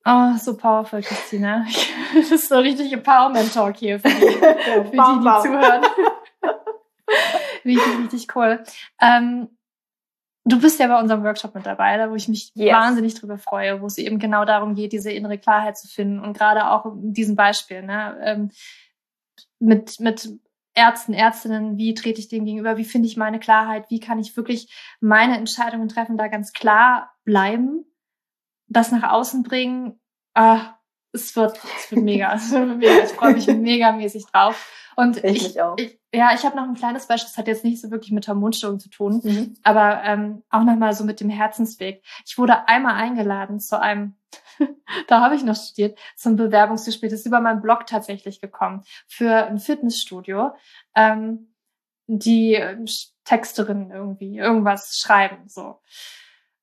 [0.04, 1.64] Oh, so powerful, Christina.
[2.14, 5.82] Das ist so richtig Empowerment-Talk hier für die, für die, die zuhören.
[7.68, 8.62] richtig, richtig cool.
[9.00, 9.48] Ähm,
[10.44, 12.74] du bist ja bei unserem Workshop mit dabei, da wo ich mich yes.
[12.74, 16.36] wahnsinnig drüber freue, wo es eben genau darum geht, diese innere Klarheit zu finden und
[16.36, 18.50] gerade auch in diesem Beispiel, ne, ähm,
[19.58, 20.28] mit, mit
[20.74, 24.36] Ärzten, Ärztinnen, wie trete ich dem gegenüber, wie finde ich meine Klarheit, wie kann ich
[24.36, 27.84] wirklich meine Entscheidungen treffen, da ganz klar bleiben
[28.68, 30.00] das nach außen bringen,
[30.34, 30.74] ah,
[31.12, 32.34] es wird, es wird mega.
[32.34, 33.04] Es wird mega.
[33.04, 34.70] Ich freue mich megamäßig drauf.
[34.96, 35.76] Und ich, ich, auch.
[35.78, 38.28] Ich, ja, ich habe noch ein kleines Beispiel, das hat jetzt nicht so wirklich mit
[38.28, 39.56] Hormonstörung zu tun, mhm.
[39.62, 42.02] aber ähm, auch nochmal so mit dem Herzensweg.
[42.26, 44.16] Ich wurde einmal eingeladen zu einem,
[45.08, 47.10] da habe ich noch studiert, zum Bewerbungsgespräch.
[47.10, 50.52] Das ist über meinen Blog tatsächlich gekommen, für ein Fitnessstudio.
[50.94, 51.48] Ähm,
[52.06, 52.76] die äh,
[53.24, 55.80] Texterin irgendwie irgendwas schreiben, so.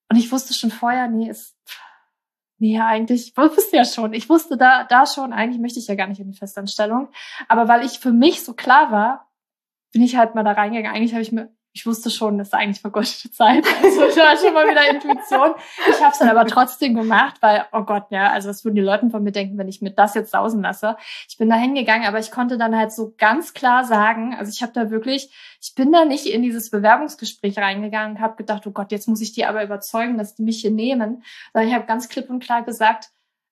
[0.09, 1.55] Und ich wusste schon vorher, nee, ist
[2.61, 4.13] Nee, eigentlich, ich wusste ja schon.
[4.13, 7.09] Ich wusste da, da schon, eigentlich möchte ich ja gar nicht in die Festanstellung.
[7.47, 9.31] Aber weil ich für mich so klar war,
[9.91, 10.95] bin ich halt mal da reingegangen.
[10.95, 13.65] Eigentlich habe ich mir ich wusste schon, das ist eigentlich vergeudete Zeit.
[13.83, 15.55] Also ich war schon mal wieder Intuition.
[15.89, 18.81] Ich habe es dann aber trotzdem gemacht, weil, oh Gott, ja, also was würden die
[18.81, 20.97] Leute von mir denken, wenn ich mir das jetzt sausen lasse?
[21.27, 24.61] Ich bin da hingegangen, aber ich konnte dann halt so ganz klar sagen, also ich
[24.61, 28.71] habe da wirklich, ich bin da nicht in dieses Bewerbungsgespräch reingegangen und habe gedacht, oh
[28.71, 31.23] Gott, jetzt muss ich die aber überzeugen, dass die mich hier nehmen.
[31.53, 33.09] Sondern ich habe ganz klipp und klar gesagt,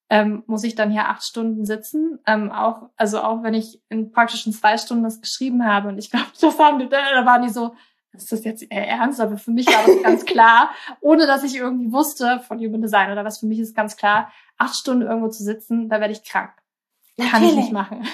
[0.09, 2.19] ähm, muss ich dann hier acht Stunden sitzen.
[2.25, 5.89] Ähm, auch, also auch wenn ich in praktischen zwei Stunden das geschrieben habe.
[5.89, 7.75] Und ich glaube, das haben die, da waren die so,
[8.13, 9.19] ist das jetzt ernst?
[9.19, 13.11] Aber für mich war das ganz klar, ohne dass ich irgendwie wusste von Human Design
[13.11, 16.23] oder was für mich ist ganz klar, acht Stunden irgendwo zu sitzen, da werde ich
[16.23, 16.51] krank.
[17.17, 17.31] Natürlich.
[17.31, 18.07] Kann ich nicht machen.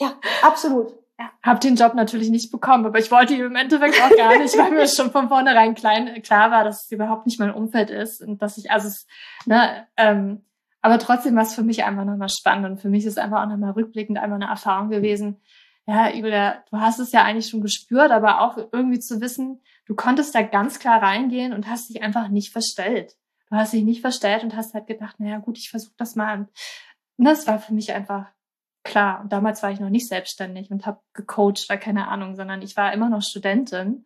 [0.00, 0.92] Ja, ja, absolut.
[1.18, 1.30] Ja.
[1.42, 4.56] Hab den Job natürlich nicht bekommen, aber ich wollte ihn im Endeffekt auch gar nicht,
[4.56, 8.22] weil mir schon von vornherein klein, klar war, dass es überhaupt nicht mein Umfeld ist
[8.22, 9.06] und dass ich, also es,
[9.44, 10.44] ne, ähm,
[10.80, 13.42] aber trotzdem war es für mich einfach nochmal spannend und für mich ist es einfach
[13.42, 15.40] auch nochmal rückblickend einmal eine Erfahrung gewesen,
[15.88, 19.94] ja, Julia, du hast es ja eigentlich schon gespürt, aber auch irgendwie zu wissen, du
[19.94, 23.16] konntest da ganz klar reingehen und hast dich einfach nicht verstellt.
[23.48, 26.40] Du hast dich nicht verstellt und hast halt gedacht, naja gut, ich versuche das mal.
[27.16, 28.26] Und das war für mich einfach
[28.84, 29.22] klar.
[29.22, 32.76] Und damals war ich noch nicht selbstständig und habe gecoacht, war keine Ahnung, sondern ich
[32.76, 34.04] war immer noch Studentin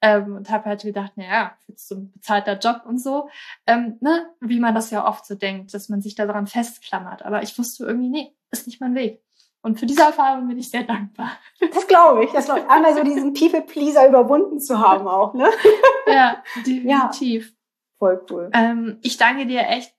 [0.00, 3.28] ähm, und habe halt gedacht, naja, jetzt so ein bezahlter Job und so,
[3.68, 7.22] ähm, ne, wie man das ja oft so denkt, dass man sich daran festklammert.
[7.24, 9.22] Aber ich wusste irgendwie, nee, ist nicht mein Weg.
[9.62, 11.32] Und für diese Erfahrung bin ich sehr dankbar.
[11.72, 12.30] Das glaube ich.
[12.32, 12.68] Das glaube ich.
[12.68, 15.50] Einmal so diesen People-Pleaser überwunden zu haben auch, ne?
[16.06, 17.48] Ja, definitiv.
[17.48, 17.52] Ja.
[17.98, 18.50] Voll cool.
[18.54, 19.94] Ähm, ich danke dir echt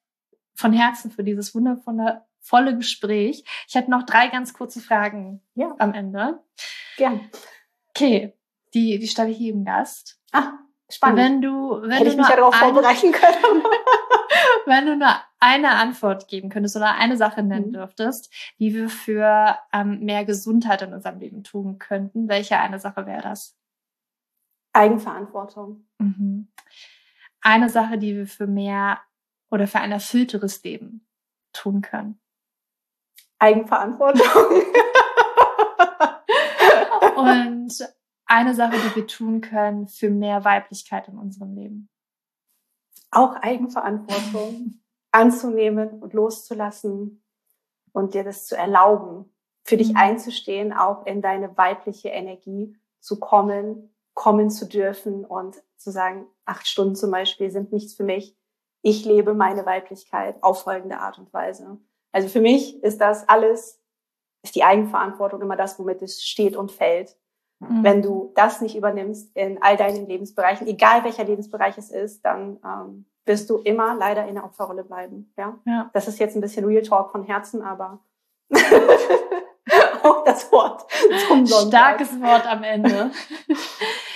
[0.55, 3.43] von Herzen für dieses wundervolle volle Gespräch.
[3.67, 5.73] Ich hätte noch drei ganz kurze Fragen ja.
[5.77, 6.43] am Ende.
[6.97, 7.29] Gern.
[7.89, 8.33] Okay,
[8.73, 10.19] die, die stelle ich jedem Gast.
[10.31, 10.53] Ah,
[10.89, 11.17] spannend.
[11.17, 13.63] Wenn du, wenn Hätte du ich mich ja darauf vorbereiten können.
[14.65, 17.73] wenn du nur eine Antwort geben könntest oder eine Sache nennen mhm.
[17.73, 23.05] dürftest, die wir für ähm, mehr Gesundheit in unserem Leben tun könnten, welche eine Sache
[23.05, 23.57] wäre das?
[24.73, 25.87] Eigenverantwortung.
[25.97, 26.51] Mhm.
[27.41, 28.99] Eine Sache, die wir für mehr
[29.49, 31.05] oder für ein erfüllteres Leben
[31.53, 32.19] tun können.
[33.39, 34.23] Eigenverantwortung.
[37.15, 37.73] Und
[38.25, 41.90] eine Sache, die wir tun können für mehr Weiblichkeit in unserem Leben
[43.11, 44.81] auch Eigenverantwortung
[45.11, 47.23] anzunehmen und loszulassen
[47.91, 49.31] und dir das zu erlauben,
[49.63, 49.97] für dich mhm.
[49.97, 56.67] einzustehen, auch in deine weibliche Energie zu kommen, kommen zu dürfen und zu sagen, acht
[56.67, 58.37] Stunden zum Beispiel sind nichts für mich.
[58.81, 61.77] Ich lebe meine Weiblichkeit auf folgende Art und Weise.
[62.11, 63.81] Also für mich ist das alles,
[64.43, 67.17] ist die Eigenverantwortung immer das, womit es steht und fällt.
[67.61, 67.83] Mhm.
[67.83, 72.59] Wenn du das nicht übernimmst in all deinen Lebensbereichen, egal welcher Lebensbereich es ist, dann
[72.65, 75.31] ähm, wirst du immer leider in der Opferrolle bleiben.
[75.37, 75.59] Ja?
[75.65, 75.89] ja.
[75.93, 77.99] Das ist jetzt ein bisschen Real Talk von Herzen, aber
[80.03, 80.91] auch das Wort
[81.27, 83.11] zum Starkes Wort am Ende.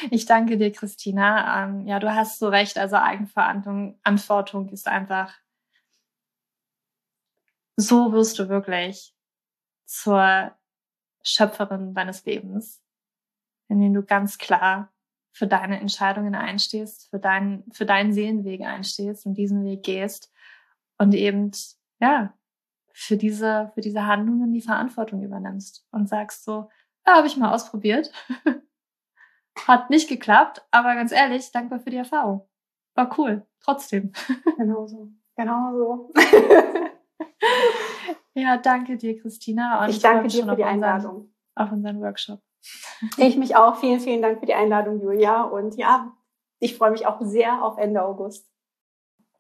[0.10, 1.64] Ich danke dir, Christina.
[1.64, 2.78] Ähm, ja, du hast so recht.
[2.78, 5.34] Also Eigenverantwortung ist einfach
[7.78, 9.14] so wirst du wirklich
[9.86, 10.52] zur
[11.24, 12.85] Schöpferin deines Lebens
[13.68, 14.92] in du ganz klar
[15.32, 20.32] für deine Entscheidungen einstehst, für deinen, für deinen Seelenweg einstehst und diesen Weg gehst
[20.98, 21.52] und eben,
[22.00, 22.34] ja,
[22.94, 26.70] für diese, für diese Handlungen die Verantwortung übernimmst und sagst so,
[27.06, 28.12] ja, habe ich mal ausprobiert.
[29.68, 32.48] Hat nicht geklappt, aber ganz ehrlich, dankbar für die Erfahrung.
[32.96, 34.14] War cool, trotzdem.
[34.58, 35.12] Genau so.
[35.36, 36.14] Genau so.
[38.34, 39.84] ja, danke dir, Christina.
[39.84, 41.16] Und ich danke dir für die Einladung.
[41.16, 42.45] Unseren, auf unseren Workshop.
[43.18, 43.78] Ich mich auch.
[43.78, 45.44] Vielen, vielen Dank für die Einladung, Julia.
[45.44, 46.14] Und ja,
[46.60, 48.48] ich freue mich auch sehr auf Ende August.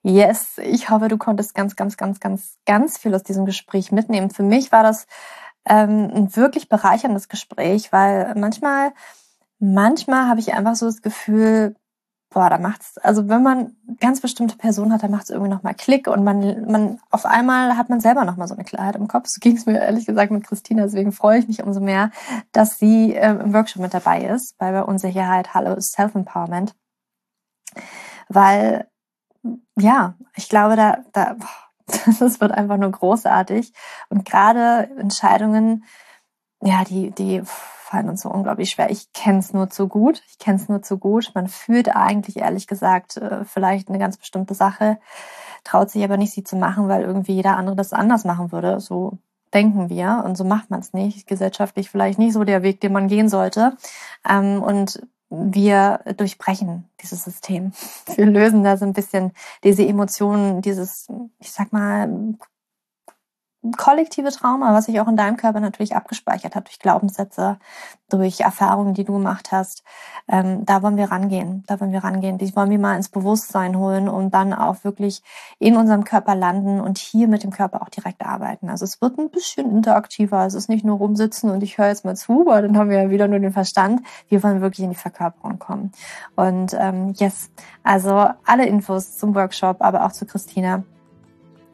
[0.04, 4.30] Yes, ich hoffe, du konntest ganz, ganz, ganz, ganz, ganz viel aus diesem Gespräch mitnehmen.
[4.30, 5.08] Für mich war das
[5.68, 8.94] ähm, ein wirklich bereicherndes Gespräch, weil manchmal,
[9.58, 11.76] manchmal habe ich einfach so das Gefühl,
[12.36, 15.74] boah, da macht's, also wenn man ganz bestimmte Personen hat, dann macht es irgendwie nochmal
[15.74, 19.28] Klick und man, man, auf einmal hat man selber nochmal so eine Klarheit im Kopf.
[19.30, 22.12] So ging es mir ehrlich gesagt mit Christina, deswegen freue ich mich umso mehr,
[22.52, 26.76] dass sie äh, im Workshop mit dabei ist, bei, bei Unsicherheit, Hallo Self-Empowerment.
[28.28, 28.90] Weil,
[29.80, 31.38] ja, ich glaube, da, da,
[32.20, 33.72] das wird einfach nur großartig.
[34.10, 35.86] Und gerade Entscheidungen,
[36.62, 37.44] ja, die, die
[37.96, 38.92] fallen uns so unglaublich schwer.
[38.92, 40.22] Ich kenne es nur zu gut.
[40.28, 41.32] Ich kenne es nur zu gut.
[41.34, 44.98] Man fühlt eigentlich, ehrlich gesagt, äh, vielleicht eine ganz bestimmte Sache,
[45.64, 48.82] traut sich aber nicht, sie zu machen, weil irgendwie jeder andere das anders machen würde.
[48.82, 49.18] So
[49.54, 51.26] denken wir und so macht man es nicht.
[51.26, 53.78] Gesellschaftlich vielleicht nicht so der Weg, den man gehen sollte.
[54.30, 57.72] Ähm, und wir durchbrechen dieses System.
[58.16, 59.32] Wir lösen da so ein bisschen
[59.64, 61.08] diese Emotionen, dieses,
[61.40, 62.36] ich sag mal,
[63.72, 67.58] kollektive Trauma, was sich auch in deinem Körper natürlich abgespeichert hat durch Glaubenssätze,
[68.10, 69.84] durch Erfahrungen, die du gemacht hast.
[70.28, 71.64] Ähm, da wollen wir rangehen.
[71.68, 72.38] Da wollen wir rangehen.
[72.38, 75.22] Die wollen wir mal ins Bewusstsein holen und dann auch wirklich
[75.60, 78.70] in unserem Körper landen und hier mit dem Körper auch direkt arbeiten.
[78.70, 80.46] Also es wird ein bisschen interaktiver.
[80.46, 83.04] Es ist nicht nur rumsitzen und ich höre jetzt mal zu, weil dann haben wir
[83.04, 84.02] ja wieder nur den Verstand.
[84.30, 85.92] Wir wollen wirklich in die Verkörperung kommen.
[86.36, 87.50] Und ähm, yes,
[87.84, 90.84] also alle Infos zum Workshop, aber auch zu Christina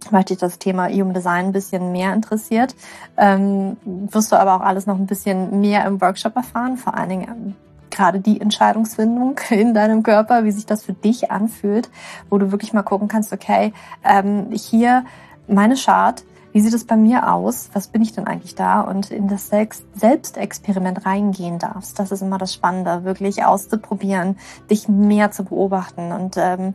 [0.09, 2.75] weil dich das Thema Human Design ein bisschen mehr interessiert,
[3.17, 7.09] ähm, wirst du aber auch alles noch ein bisschen mehr im Workshop erfahren, vor allen
[7.09, 7.55] Dingen ähm,
[7.91, 11.89] gerade die Entscheidungsfindung in deinem Körper, wie sich das für dich anfühlt,
[12.29, 13.73] wo du wirklich mal gucken kannst, okay,
[14.03, 15.05] ähm, hier
[15.47, 16.23] meine Chart,
[16.53, 17.69] wie sieht es bei mir aus?
[17.73, 18.81] Was bin ich denn eigentlich da?
[18.81, 21.97] Und in das Selbstexperiment reingehen darfst.
[21.97, 24.37] Das ist immer das Spannende, wirklich auszuprobieren,
[24.69, 26.11] dich mehr zu beobachten.
[26.11, 26.73] Und ähm,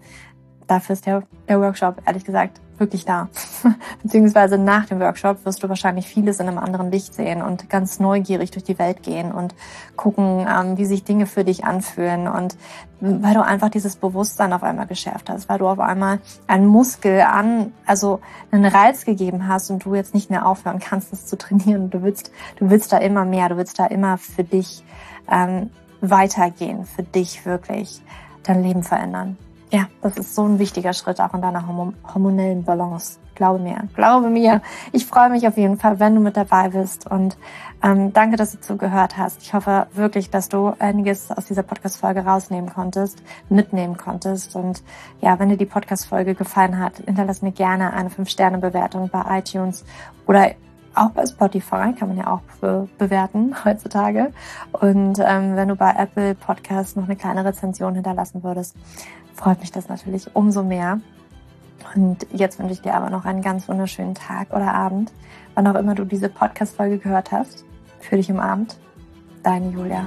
[0.67, 3.29] dafür ist der, der Workshop, ehrlich gesagt, wirklich da.
[4.03, 8.01] Beziehungsweise nach dem Workshop wirst du wahrscheinlich vieles in einem anderen Licht sehen und ganz
[8.01, 9.55] neugierig durch die Welt gehen und
[9.97, 12.57] gucken, ähm, wie sich Dinge für dich anfühlen und
[13.01, 17.21] weil du einfach dieses Bewusstsein auf einmal geschärft hast, weil du auf einmal einen Muskel
[17.21, 18.21] an, also
[18.51, 21.91] einen Reiz gegeben hast und du jetzt nicht mehr aufhören kannst, das zu trainieren.
[21.91, 24.83] Du willst, du willst da immer mehr, du willst da immer für dich
[25.31, 25.71] ähm,
[26.01, 28.01] weitergehen, für dich wirklich
[28.43, 29.37] dein Leben verändern.
[29.77, 33.19] Ja, das ist so ein wichtiger Schritt auch in deiner hormonellen Balance.
[33.35, 34.63] Glaube mir, glaube mir.
[34.93, 37.37] Ich freue mich auf jeden Fall, wenn du mit dabei bist und
[37.83, 39.43] ähm, danke, dass du zugehört hast.
[39.43, 44.83] Ich hoffe wirklich, dass du einiges aus dieser Podcast-Folge rausnehmen konntest, mitnehmen konntest und
[45.21, 49.85] ja, wenn dir die Podcast-Folge gefallen hat, hinterlass mir gerne eine 5-Sterne-Bewertung bei iTunes
[50.27, 50.53] oder
[50.95, 54.33] auch bei Spotify kann man ja auch be bewerten heutzutage.
[54.73, 58.75] Und ähm, wenn du bei Apple Podcasts noch eine kleine Rezension hinterlassen würdest,
[59.37, 61.01] freut mich das natürlich umso mehr.
[61.95, 65.13] Und jetzt wünsche ich dir aber noch einen ganz wunderschönen Tag oder Abend,
[65.55, 67.65] wann auch immer du diese Podcast-Folge gehört hast.
[68.01, 68.77] Für dich im Abend.
[69.43, 70.07] Deine Julia.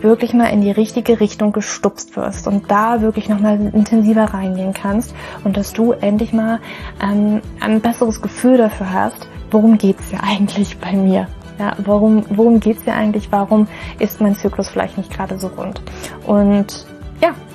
[0.00, 5.14] wirklich mal in die richtige Richtung gestupst wirst und da wirklich nochmal intensiver reingehen kannst
[5.44, 6.60] und dass du endlich mal
[7.02, 11.26] ähm, ein besseres Gefühl dafür hast, worum geht's ja eigentlich bei mir.
[11.58, 13.32] Ja, warum, worum geht's hier eigentlich?
[13.32, 13.66] Warum
[13.98, 15.82] ist mein Zyklus vielleicht nicht gerade so rund?
[16.24, 16.86] Und
[17.20, 17.34] ja,